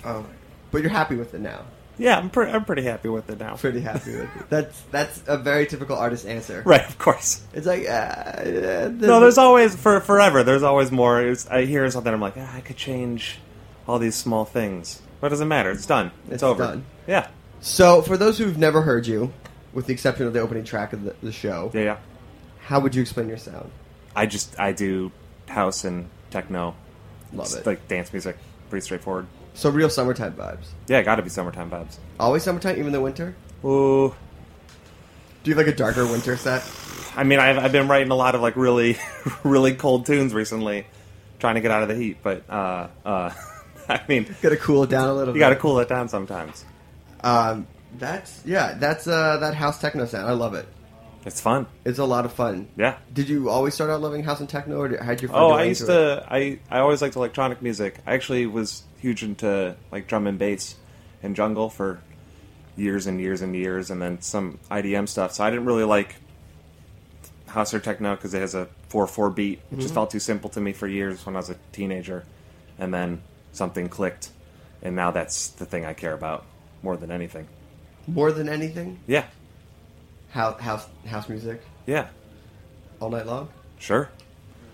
[0.05, 0.27] Oh,
[0.75, 1.63] but you're happy with it now.
[1.97, 3.55] Yeah, I'm pretty I'm pretty happy with it now.
[3.57, 4.51] Pretty happy with it.
[4.51, 6.63] That's that's a very typical artist answer.
[6.67, 7.43] Right, of course.
[7.55, 10.43] It's like uh, uh, No, there's always for forever.
[10.43, 11.23] There's always more.
[11.23, 12.13] It's, I hear something.
[12.13, 13.39] I'm like, ah, I could change
[13.87, 15.01] all these small things.
[15.21, 15.71] But it doesn't matter.
[15.71, 16.11] It's done.
[16.25, 16.65] It's, It's over.
[16.65, 16.85] done.
[17.07, 17.29] Yeah.
[17.61, 19.33] So, for those who've never heard you,
[19.73, 21.81] with the exception of the opening track of the, the show, Yeah.
[21.83, 21.97] Yeah.
[22.65, 23.71] how would you explain your sound?
[24.17, 25.13] I just I do
[25.49, 26.75] house and techno.
[27.33, 27.67] Love It's it.
[27.67, 28.37] like dance music.
[28.69, 29.27] Pretty straightforward.
[29.55, 30.67] So, real summertime vibes.
[30.89, 31.97] Yeah, got to be summertime vibes.
[32.19, 33.35] Always summertime, even the winter.
[33.65, 34.15] Ooh.
[35.43, 36.69] Do you have like a darker winter set?
[37.17, 38.99] I mean, I've, I've been writing a lot of like really,
[39.45, 40.87] really cold tunes recently,
[41.39, 42.19] trying to get out of the heat.
[42.23, 43.31] But uh, uh,
[43.89, 45.33] I mean, Got to cool it down a little.
[45.33, 45.39] Bit.
[45.39, 46.65] You got to cool it down sometimes.
[47.23, 50.29] Um, that's yeah, that's uh, that house techno sound.
[50.29, 50.67] I love it.
[51.27, 51.67] It's fun.
[51.85, 52.69] It's a lot of fun.
[52.77, 52.99] Yeah.
[53.13, 55.31] Did you always start out loving house and techno, or did, how'd you?
[55.33, 55.87] Oh, I used it?
[55.87, 56.27] to.
[56.29, 57.99] I I always liked electronic music.
[58.07, 60.77] I actually was huge into like drum and bass
[61.23, 62.01] and jungle for
[62.75, 65.33] years and years and years, and then some IDM stuff.
[65.35, 66.17] So I didn't really like
[67.49, 69.61] house or techno because it has a four four beat.
[69.71, 72.25] It just felt too simple to me for years when I was a teenager,
[72.79, 73.21] and then
[73.53, 74.31] something clicked,
[74.83, 76.47] and now that's the thing I care about
[76.83, 77.47] more than anything.
[78.07, 78.99] more than anything.
[79.07, 79.25] Yeah,
[80.31, 82.09] House, house, house music yeah,
[83.01, 83.49] all night long.
[83.79, 84.09] sure.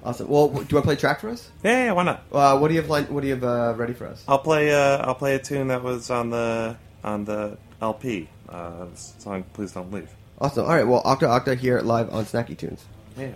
[0.04, 0.28] Awesome.
[0.28, 1.50] Well, do you want to play a track for us?
[1.62, 2.22] Yeah, yeah, why not?
[2.32, 2.88] Uh, what do you have?
[2.88, 4.24] Line, what do you have uh, ready for us?
[4.26, 4.72] I'll play.
[4.72, 8.28] Uh, I'll play a tune that was on the on the LP.
[8.48, 10.08] Uh, song "Please Don't Leave."
[10.40, 10.64] Awesome.
[10.64, 10.86] All right.
[10.86, 12.82] Well, Octo Octa here live on Snacky Tunes.
[13.18, 13.32] Yeah.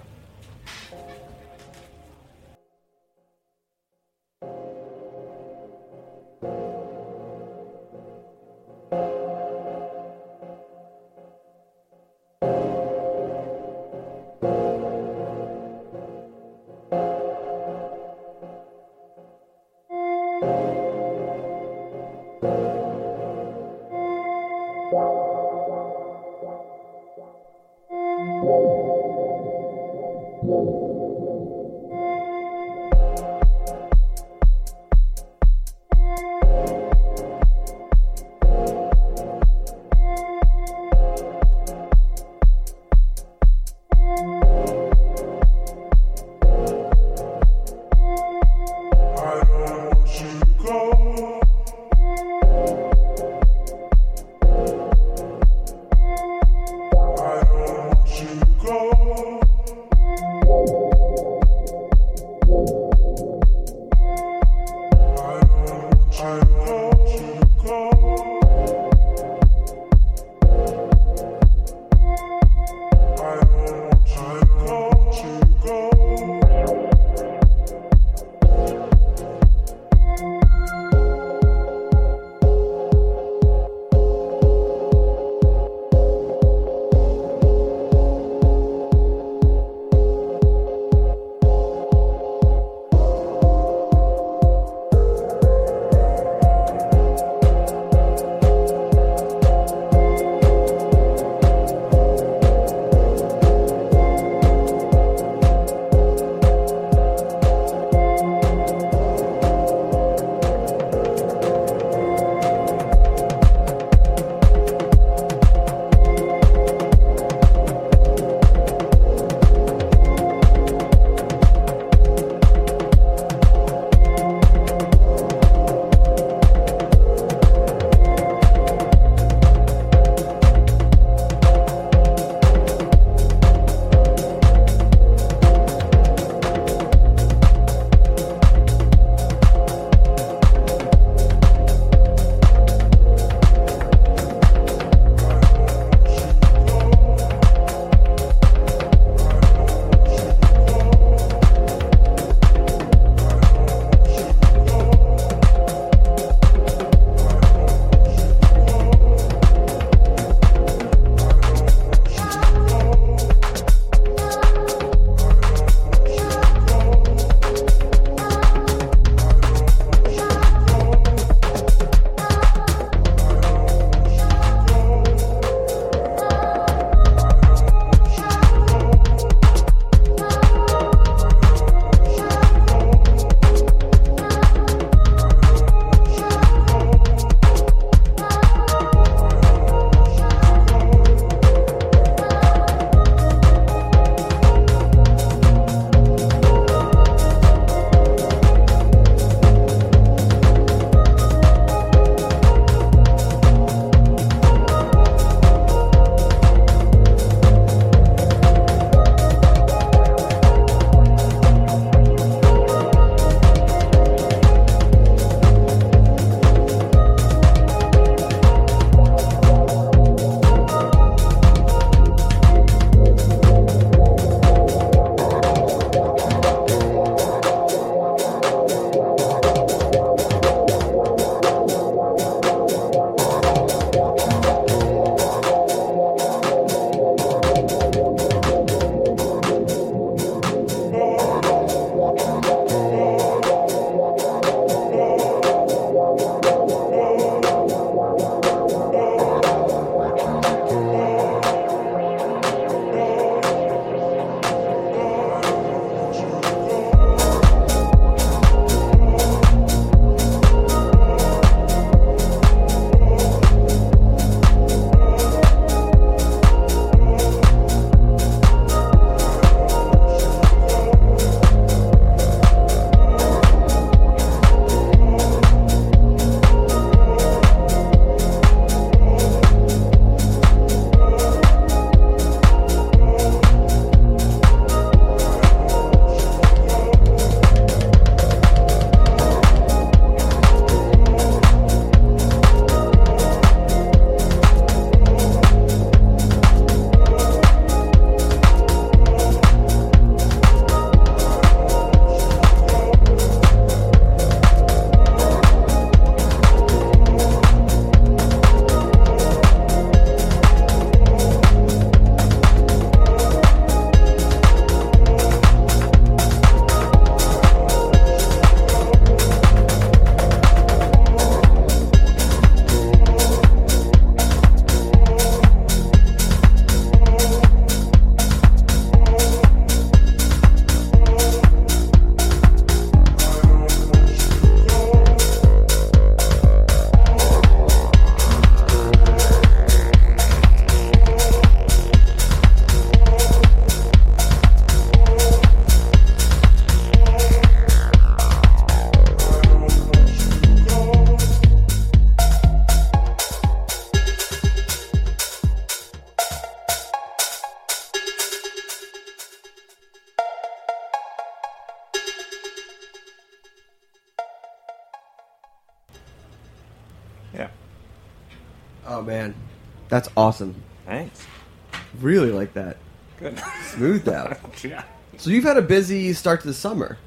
[372.05, 372.77] Really like that.
[373.19, 373.43] Good.
[373.69, 374.37] Smoothed out.
[374.63, 374.85] yeah.
[375.17, 376.99] So you've had a busy start to the summer.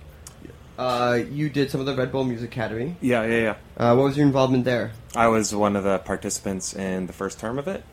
[0.76, 2.95] Uh, you did some of the Red Bull Music Academy.
[3.00, 3.56] Yeah, yeah, yeah.
[3.78, 4.93] Uh, what was your involvement there?
[5.16, 7.84] I was one of the participants in the first term of it,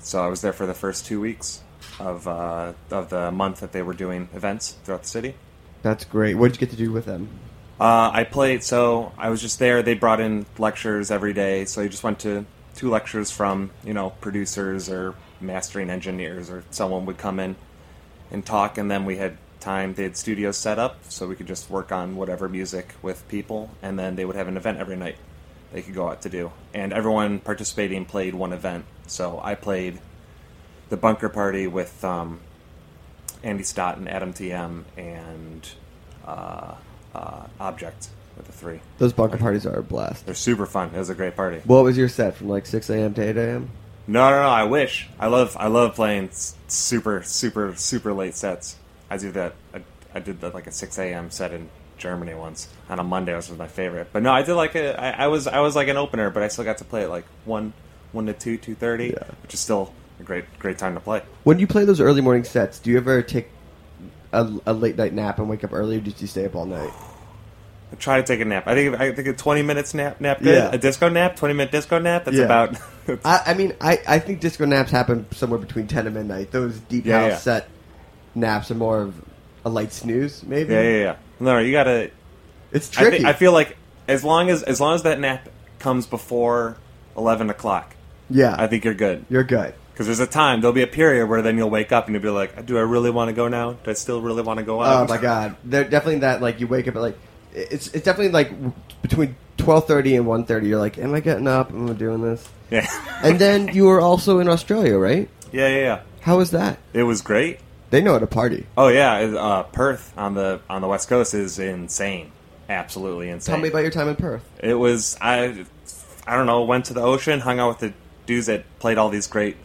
[0.00, 1.62] so I was there for the first two weeks
[2.00, 5.34] of uh, of the month that they were doing events throughout the city.
[5.82, 6.34] That's great.
[6.34, 7.28] What did you get to do with them?
[7.78, 9.82] Uh, I played, so I was just there.
[9.84, 12.44] They brought in lectures every day, so you just went to
[12.74, 17.56] two lectures from you know producers or mastering engineers, or someone would come in
[18.30, 19.94] and talk, and then we had time.
[19.94, 23.70] They had studios set up, so we could just work on whatever music with people,
[23.82, 25.16] and then they would have an event every night
[25.72, 28.84] they could go out to do, and everyone participating played one event.
[29.06, 30.00] So I played
[30.88, 32.40] the Bunker Party with um,
[33.42, 35.68] Andy Stott and Atom TM and
[36.26, 36.74] uh,
[37.14, 38.80] uh, Objekt with the three.
[38.98, 40.26] Those bunker parties are a blast.
[40.26, 40.90] They're super fun.
[40.94, 41.60] It was a great party.
[41.64, 43.14] What was your set from like 6 a.m.
[43.14, 43.70] to 8 a.m.?
[44.06, 44.48] No, no, no.
[44.48, 45.08] I wish.
[45.18, 45.56] I love.
[45.58, 46.30] I love playing
[46.68, 48.76] super, super, super late sets.
[49.08, 49.54] I do that.
[49.74, 49.82] I,
[50.14, 51.30] I did that like a six a.m.
[51.30, 54.08] set in Germany once on a Monday, which was my favorite.
[54.12, 55.00] But no, I did like a.
[55.00, 55.46] I, I was.
[55.46, 57.72] I was like an opener, but I still got to play at like one,
[58.12, 59.24] one to two, two thirty, Yeah.
[59.42, 61.22] which is still a great, great time to play.
[61.44, 63.48] When you play those early morning sets, do you ever take
[64.32, 66.66] a, a late night nap and wake up early, or do you stay up all
[66.66, 66.90] night?
[67.92, 68.66] I try to take a nap.
[68.68, 69.00] I think.
[69.00, 70.20] I think a twenty minutes nap.
[70.20, 70.54] Nap good.
[70.54, 70.70] Yeah.
[70.72, 71.36] A disco nap.
[71.36, 72.24] Twenty minute disco nap.
[72.24, 72.44] That's Yeah.
[72.44, 72.76] about.
[73.24, 76.52] I, I mean, I, I think disco naps happen somewhere between 10 and midnight.
[76.52, 77.68] Those deep Yeah, house set
[78.36, 79.14] naps are more of
[79.64, 80.72] a light snooze, maybe.
[80.74, 81.16] yeah, yeah, yeah.
[81.40, 82.10] No, you gotta.
[82.70, 83.16] It's I, tricky.
[83.18, 83.76] think, I feel like
[84.06, 85.48] as long as as long as that nap
[85.80, 86.76] comes before
[87.16, 87.96] eleven o'clock,
[88.28, 89.24] yeah, I think you're good.
[89.28, 89.74] you're good.
[89.92, 92.22] Because there's a time, there'll be a period where then you'll wake up and you'll
[92.22, 93.72] be like, "Do I really want to go now?
[93.72, 96.40] Do I still really want to go out?" Oh my god, they're definitely that.
[96.40, 97.18] Like you wake up at like
[97.54, 98.52] it's it's definitely like
[99.02, 100.68] between twelve thirty and one thirty.
[100.68, 101.70] You're like, am I getting up?
[101.70, 102.48] Am I doing this?
[102.70, 102.86] Yeah,
[103.22, 105.28] And then you were also in Australia, right?
[105.52, 106.00] yeah, yeah, yeah.
[106.20, 106.78] How was that?
[106.92, 107.58] It was great.
[107.90, 108.66] They know how to party.
[108.76, 112.30] Oh yeah, uh, Perth on the on the west coast is insane,
[112.68, 113.54] absolutely insane.
[113.54, 114.48] Tell me about your time in Perth.
[114.62, 115.64] It was I,
[116.26, 116.62] I don't know.
[116.62, 117.92] Went to the ocean, hung out with the
[118.26, 119.56] dudes that played all these great,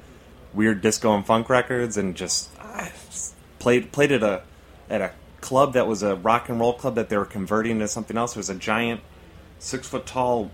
[0.56, 4.42] weird disco and funk records, and just, I just played played at a
[4.90, 5.12] at a
[5.46, 8.36] club that was a rock and roll club that they were converting into something else.
[8.36, 9.02] It was a giant,
[9.60, 10.50] six foot tall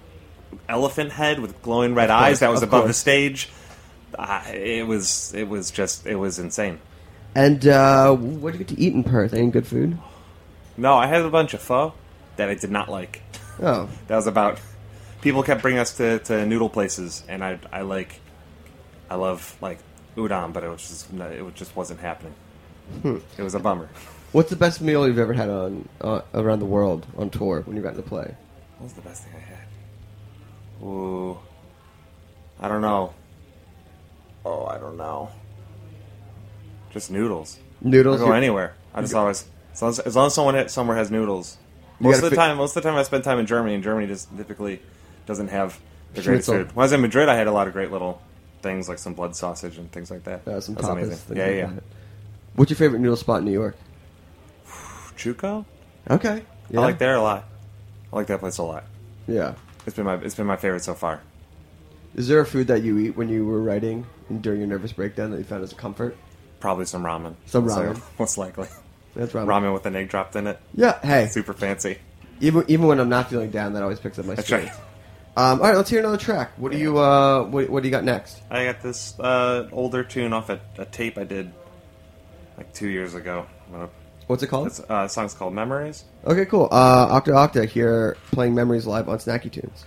[0.67, 3.49] elephant head with glowing red eyes that was above the stage.
[4.13, 6.79] Uh, it was it was just it was insane.
[7.33, 9.33] And uh, what did you get to eat in Perth?
[9.33, 9.97] Any good food?
[10.75, 11.93] No, I had a bunch of pho
[12.35, 13.21] that I did not like.
[13.61, 14.59] Oh, That was about.
[15.21, 18.19] People kept bringing us to, to noodle places, and I I like,
[19.09, 19.79] I love like
[20.17, 22.33] udon, but it was just it just wasn't happening.
[23.03, 23.87] It was a bummer.
[24.31, 27.75] What's the best meal you've ever had on uh, around the world on tour when
[27.75, 28.35] you got to play?
[28.77, 30.85] What was the best thing I had?
[30.85, 31.37] Ooh,
[32.59, 33.13] I don't know.
[34.43, 35.29] Oh, I don't know.
[36.91, 37.59] Just noodles.
[37.81, 38.21] Noodles.
[38.21, 38.75] I'll go anywhere.
[38.93, 41.57] I just always as long as, as long as someone somewhere has noodles.
[41.99, 43.83] Most of the fi- time, most of the time I spend time in Germany, and
[43.83, 44.81] Germany just typically
[45.25, 45.79] doesn't have
[46.13, 46.75] the greatest food.
[46.75, 48.21] When I was in Madrid, I had a lot of great little
[48.61, 50.47] things like some blood sausage and things like that.
[50.47, 50.91] Uh, some That's tapas.
[50.91, 51.37] amazing.
[51.37, 51.79] Yeah, like yeah.
[52.55, 53.77] What's your favorite noodle spot in New York?
[55.21, 55.65] Chuko,
[56.09, 56.43] Okay.
[56.69, 56.79] Yeah.
[56.79, 57.45] I like there a lot.
[58.11, 58.83] I like that place a lot.
[59.27, 59.53] Yeah.
[59.85, 61.21] It's been my it's been my favorite so far.
[62.15, 64.91] Is there a food that you eat when you were writing and during your nervous
[64.93, 66.17] breakdown that you found as a comfort?
[66.59, 67.35] Probably some ramen.
[67.45, 68.01] Some So, ramen.
[68.19, 68.67] most likely.
[69.15, 69.45] That's ramen.
[69.47, 70.59] Ramen with an egg dropped in it.
[70.73, 70.99] Yeah.
[71.01, 71.27] Hey.
[71.27, 71.99] Super fancy.
[72.39, 74.71] Even even when I'm not feeling down, that always picks up my That's right.
[75.37, 76.51] Um, all right, let's hear another track.
[76.57, 78.41] What do you uh, what, what do you got next?
[78.49, 81.53] I got this uh, older tune off a, a tape I did
[82.57, 83.45] like two years ago.
[83.67, 83.89] I'm gonna-
[84.27, 84.67] What's it called?
[84.67, 86.05] It's, uh, song's called Memories.
[86.25, 86.69] Okay, cool.
[86.71, 89.83] Uh, Octo Octa here playing Memories live on Snacky Tunes.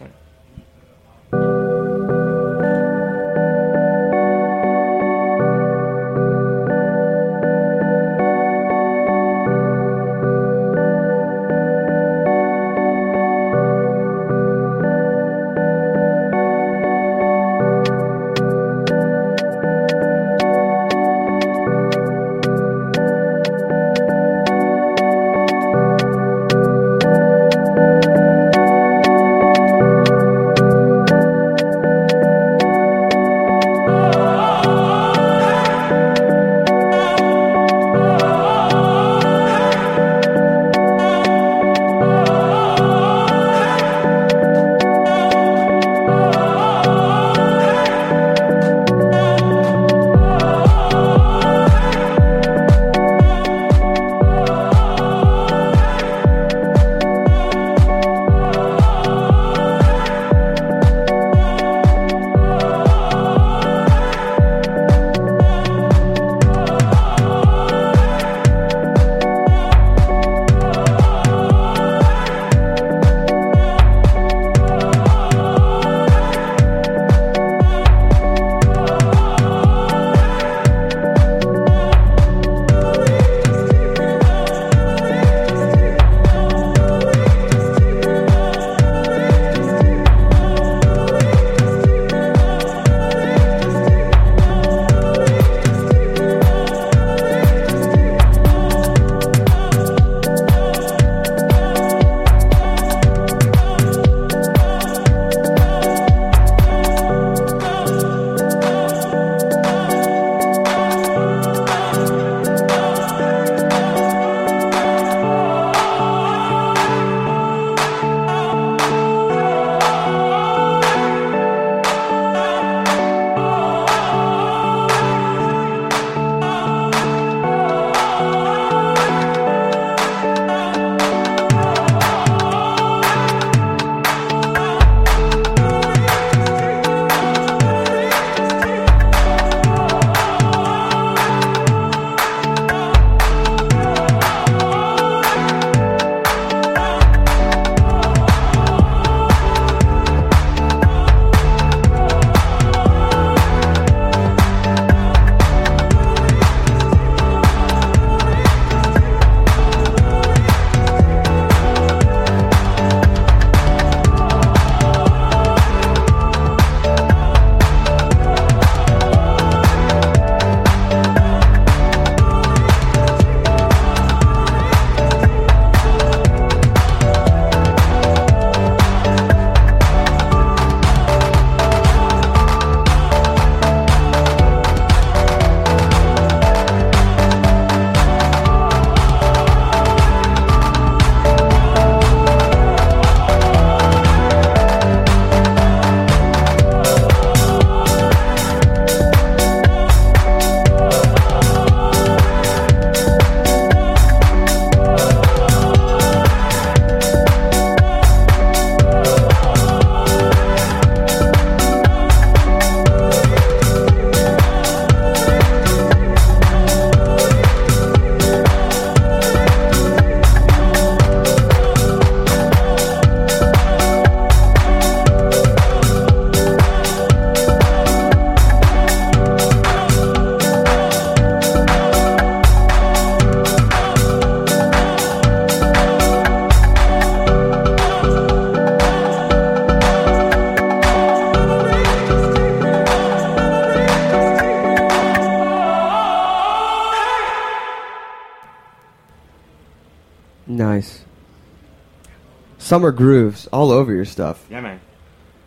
[252.74, 254.44] Summer grooves all over your stuff.
[254.50, 254.80] Yeah, man.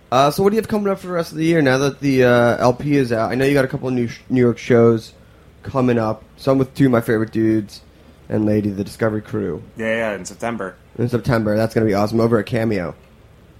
[0.09, 1.78] Uh, so what do you have coming up for the rest of the year now
[1.80, 3.30] that the uh, LP is out?
[3.34, 5.11] I know you got a couple of new sh- New York shows
[5.61, 6.23] coming up.
[6.38, 7.82] Some with two of my favorite dudes
[8.30, 10.78] and lady, the Discovery Crew, Yeah, yeah, in September.
[10.97, 11.57] in September.
[11.57, 12.95] That's going to be awesome over at Cameo.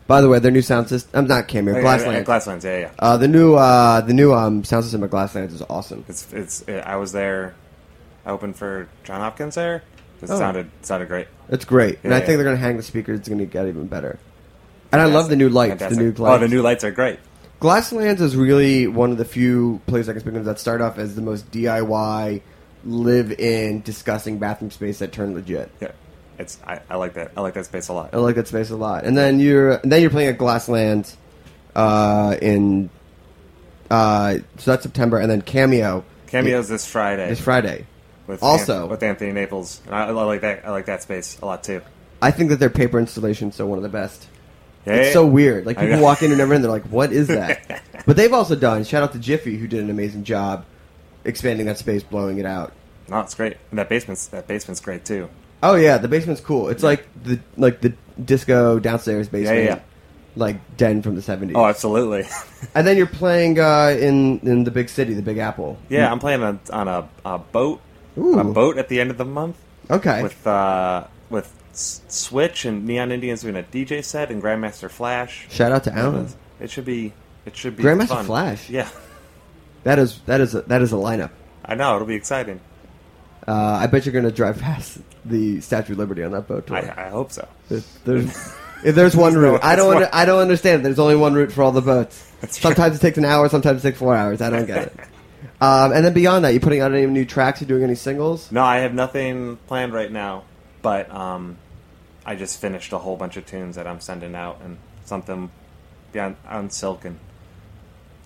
[0.07, 1.11] By the way, their new sound system.
[1.20, 1.76] I'm not Cameo.
[1.76, 2.13] Yeah, Glassland.
[2.13, 2.91] yeah, Glasslands, yeah, yeah.
[2.97, 6.05] Uh, the new uh, the new um, sound system at Glasslands is awesome.
[6.07, 6.63] It's it's.
[6.70, 7.53] I was there.
[8.26, 9.84] I opened for Jon Hopkins there.
[10.22, 10.38] It Oh.
[10.39, 11.28] sounded sounded great.
[11.50, 12.36] It's great, and I think yeah.
[12.36, 13.20] they're going to hang the speakers.
[13.20, 14.20] It's going to get even better.
[14.91, 15.72] And I love the new lights.
[15.72, 15.98] Fantastic.
[15.98, 17.20] The new Oh, the new lights are great.
[17.60, 20.98] Glasslands is really one of the few places I can speak of that start off
[20.98, 22.41] as the most DIY,
[22.86, 25.72] live-in, disgusting bathroom space that turn legit.
[25.82, 25.91] Yeah,
[26.38, 26.60] it's.
[26.66, 27.32] I, I like that.
[27.36, 28.14] I like that space a lot.
[28.14, 29.06] I like that space a lot.
[29.06, 31.16] And then you're and then you're playing at Glasslands
[31.76, 32.89] uh, in
[33.89, 37.30] uh, so that's September, and then Cameo Cameos this Friday.
[37.30, 37.86] this Friday.
[38.28, 40.65] With Also- Anth- with Anthony Naples, and I, I like that.
[40.65, 41.82] I like that space a lot too.
[42.21, 44.28] I think that their paper installations are one of the best.
[44.86, 45.13] Yeah, It's yeah.
[45.13, 45.65] so weird.
[45.65, 48.55] Like people walk in and never in, they're like, "What is that?" but they've also
[48.55, 48.84] done.
[48.84, 50.65] Shout out to Jiffy who did an amazing job
[51.25, 52.73] expanding that space, blowing it out.
[53.09, 53.57] No, it's great.
[53.69, 55.30] And that basement's that basement's great too.
[55.63, 56.69] Oh yeah, the basement's cool.
[56.69, 59.80] It's like the like the disco downstairs basement, Yeah, yeah.
[60.36, 61.55] like den from the seventies.
[61.55, 62.25] Oh, absolutely.
[62.75, 65.78] and then you're playing uh, in in the big city, the Big Apple.
[65.89, 67.82] yeah, I'm playing on, on a, a boat.
[68.18, 68.39] Ooh.
[68.39, 69.57] On a boat at the end of the month.
[69.89, 70.24] Okay.
[70.24, 75.47] With uh, with S- Switch and Neon Indians doing a DJ set and Grandmaster Flash.
[75.49, 76.28] Shout out to Alan.
[76.59, 77.13] It should be.
[77.45, 78.26] It should be Grandmaster fun.
[78.26, 78.70] Flash?
[78.70, 78.89] Yeah,
[79.84, 81.30] That is that is a, that is a lineup.
[81.63, 82.59] I know it'll be exciting.
[83.47, 86.78] Uh, I bet you're gonna drive past the Statue of Liberty on that boat tour.
[86.78, 87.47] I, I hope so.
[87.70, 88.53] There's, there's,
[88.84, 90.84] if there's one route, I don't under, I don't understand.
[90.84, 92.30] There's only one route for all the boats.
[92.41, 92.63] That's true.
[92.70, 94.41] sometimes it takes an hour, sometimes it takes four hours.
[94.41, 94.93] I don't get it.
[95.60, 97.62] Um, and then beyond that, you putting out any new tracks?
[97.62, 98.51] You doing any singles?
[98.51, 100.43] No, I have nothing planned right now,
[100.84, 101.58] but um,
[102.26, 105.49] I just finished a whole bunch of tunes that I'm sending out, and something
[106.12, 107.20] beyond on Silken.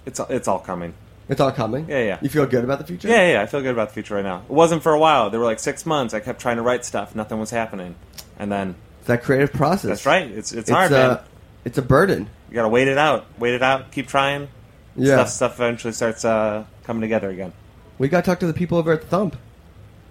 [0.06, 0.94] It's it's all coming.
[1.30, 1.86] It's all coming.
[1.88, 2.18] Yeah, yeah.
[2.22, 3.08] You feel good about the future?
[3.08, 4.40] Yeah, yeah, I feel good about the future right now.
[4.40, 5.30] It wasn't for a while.
[5.30, 6.14] There were like six months.
[6.14, 7.16] I kept trying to write stuff.
[7.16, 7.96] Nothing was happening,
[8.38, 9.88] and then It's that creative process.
[9.88, 10.30] that's right.
[10.30, 11.20] It's it's, It's hard, a, man.
[11.64, 12.30] it's a burden.
[12.50, 13.26] You gotta wait it out.
[13.40, 13.92] Wait it out.
[13.94, 14.50] Keep trying.
[14.98, 15.14] Yeah.
[15.16, 17.54] Stuff stuff eventually starts uh, coming together again.
[18.00, 19.38] We got to talk to the people over at Thump,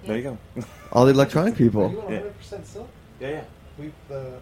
[0.06, 0.38] There you go.
[0.92, 1.90] all the electronic Are people.
[1.90, 2.20] you on Yeah.
[2.20, 2.88] 100% silk?
[3.20, 3.44] yeah, yeah.
[3.78, 4.38] We've uh,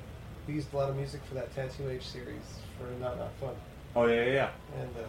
[0.47, 2.47] we used a lot of music for that Tattoo Age series
[2.79, 3.55] for Not Not Fun,
[3.97, 4.51] Oh yeah, yeah, yeah.
[4.81, 5.03] and uh,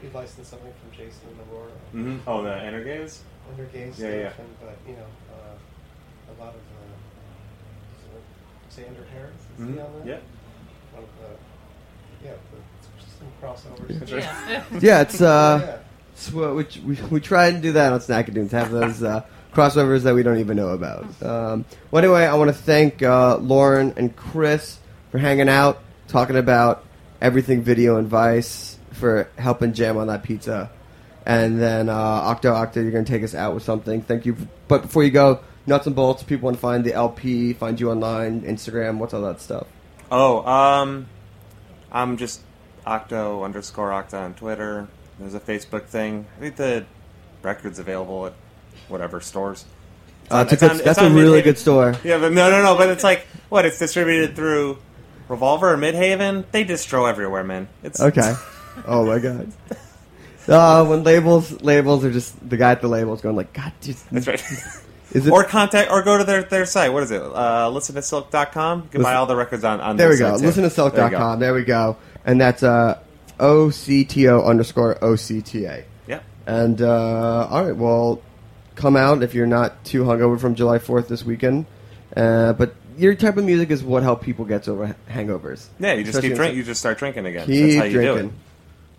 [0.00, 2.28] we licensed something from Jason and Aurora Mm-hmm.
[2.30, 3.18] Oh, the Innergaze.
[3.50, 4.32] under gay stuff, Yeah, yeah.
[4.38, 6.94] and but you know uh, a lot of uh,
[7.98, 9.74] is it Xander Harris is Mm-hmm.
[9.74, 10.06] he on that?
[10.06, 10.18] Yeah.
[10.94, 12.58] One of the, yeah, the,
[13.18, 14.08] some crossovers.
[14.48, 14.64] Yeah.
[14.80, 15.78] Yeah, it's uh,
[16.24, 16.58] yeah.
[16.58, 18.52] it's what we, we try and do that on Snacky Tunes.
[18.52, 21.04] Have those uh, crossovers that we don't even know about.
[21.22, 24.78] Um, well, anyway, I want to thank uh, Lauren and Chris
[25.10, 26.84] for hanging out, talking about
[27.20, 30.70] everything video and Vice, for helping jam on that pizza,
[31.24, 34.02] and then uh, Octo Octa, you're going to take us out with something.
[34.02, 34.36] Thank you.
[34.68, 36.22] But before you go, nuts and bolts.
[36.22, 39.66] People want to find the LP, find you online, Instagram, what's all that stuff.
[40.10, 41.06] Oh, um,
[41.90, 42.40] I'm just
[42.86, 44.88] Octo underscore Octa on Twitter.
[45.18, 46.26] There's a Facebook thing.
[46.36, 46.84] I think the
[47.42, 48.32] record's available at
[48.88, 49.64] whatever stores.
[50.30, 51.44] Uh, on- it's a it's good- on- that's a really Midheaven.
[51.44, 51.94] good store.
[52.04, 52.76] Yeah, but no, no, no.
[52.76, 53.64] But it's like what?
[53.64, 54.78] It's distributed through
[55.28, 56.44] Revolver or Midheaven.
[56.52, 57.68] They distro everywhere, man.
[57.82, 58.34] It's Okay.
[58.86, 59.52] oh my god.
[60.48, 64.08] Uh, when labels labels are just the guy at the labels going like, God, just
[64.10, 64.40] That's right.
[65.12, 65.30] is it?
[65.32, 66.92] or contact or go to their, their site.
[66.92, 67.20] What is it?
[67.22, 68.82] Uh, listen to silk.com.
[68.82, 70.36] You can buy all the records on, on there we go.
[70.36, 70.44] too.
[70.44, 71.40] Listen to There silk.com.
[71.40, 71.96] There we go.
[72.24, 72.98] And that's uh,
[73.38, 75.84] OCTO underscore OCTA.
[76.06, 76.20] Yeah.
[76.46, 78.22] And uh, all right, well,
[78.74, 81.66] come out if you're not too hungover from July 4th this weekend.
[82.16, 85.66] Uh, but your type of music is what help people get over hangovers.
[85.78, 86.58] Yeah, you just Especially keep in- drinking.
[86.58, 87.46] You just start drinking again.
[87.46, 88.28] Keep That's how you drinking.
[88.28, 88.32] do it.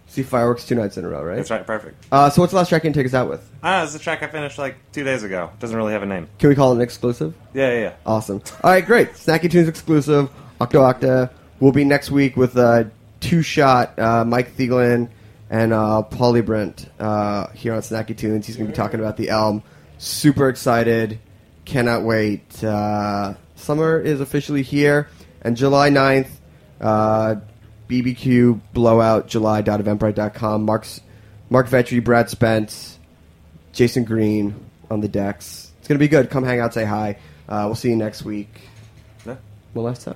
[0.10, 1.36] See fireworks two nights in a row, right?
[1.36, 1.66] That's right.
[1.68, 2.06] Perfect.
[2.12, 3.46] Uh, so what's the last track you can take us out with?
[3.62, 5.50] Ah, it's the track I finished like two days ago.
[5.60, 6.30] Doesn't really have a name.
[6.40, 7.34] Can we call it an exclusive?
[7.54, 7.94] Yeah, yeah, yeah.
[8.06, 8.42] Awesome.
[8.64, 9.12] All right, great.
[9.14, 10.30] Snacky Tunes exclusive.
[10.62, 11.30] Octo Octa.
[11.60, 12.86] We'll be next week with uh,
[13.28, 15.10] two shot uh, Mike Thieglin
[15.50, 18.48] and uh, Paul Liebrandt uh, here on Snacky Tunes.
[18.48, 19.64] He's going to be talking about the Elm.
[19.98, 21.20] Super excited.
[21.66, 22.64] Cannot wait.
[22.64, 25.10] Uh, summer is officially here.
[25.42, 26.30] And July 9th,
[26.80, 27.36] uh,
[27.90, 30.64] BBQ Blowout, July.eventbrite.com.
[30.64, 31.02] Marc's,
[31.50, 32.98] Marc Vetri, Brad Spence,
[33.74, 34.56] Jason Green
[34.90, 35.72] on the decks.
[35.80, 36.30] It's going to be good.
[36.30, 37.18] Come hang out, say hi.
[37.48, 38.62] Uh, we'll see you next week.
[39.26, 39.36] Yeah.
[39.74, 40.16] One last time.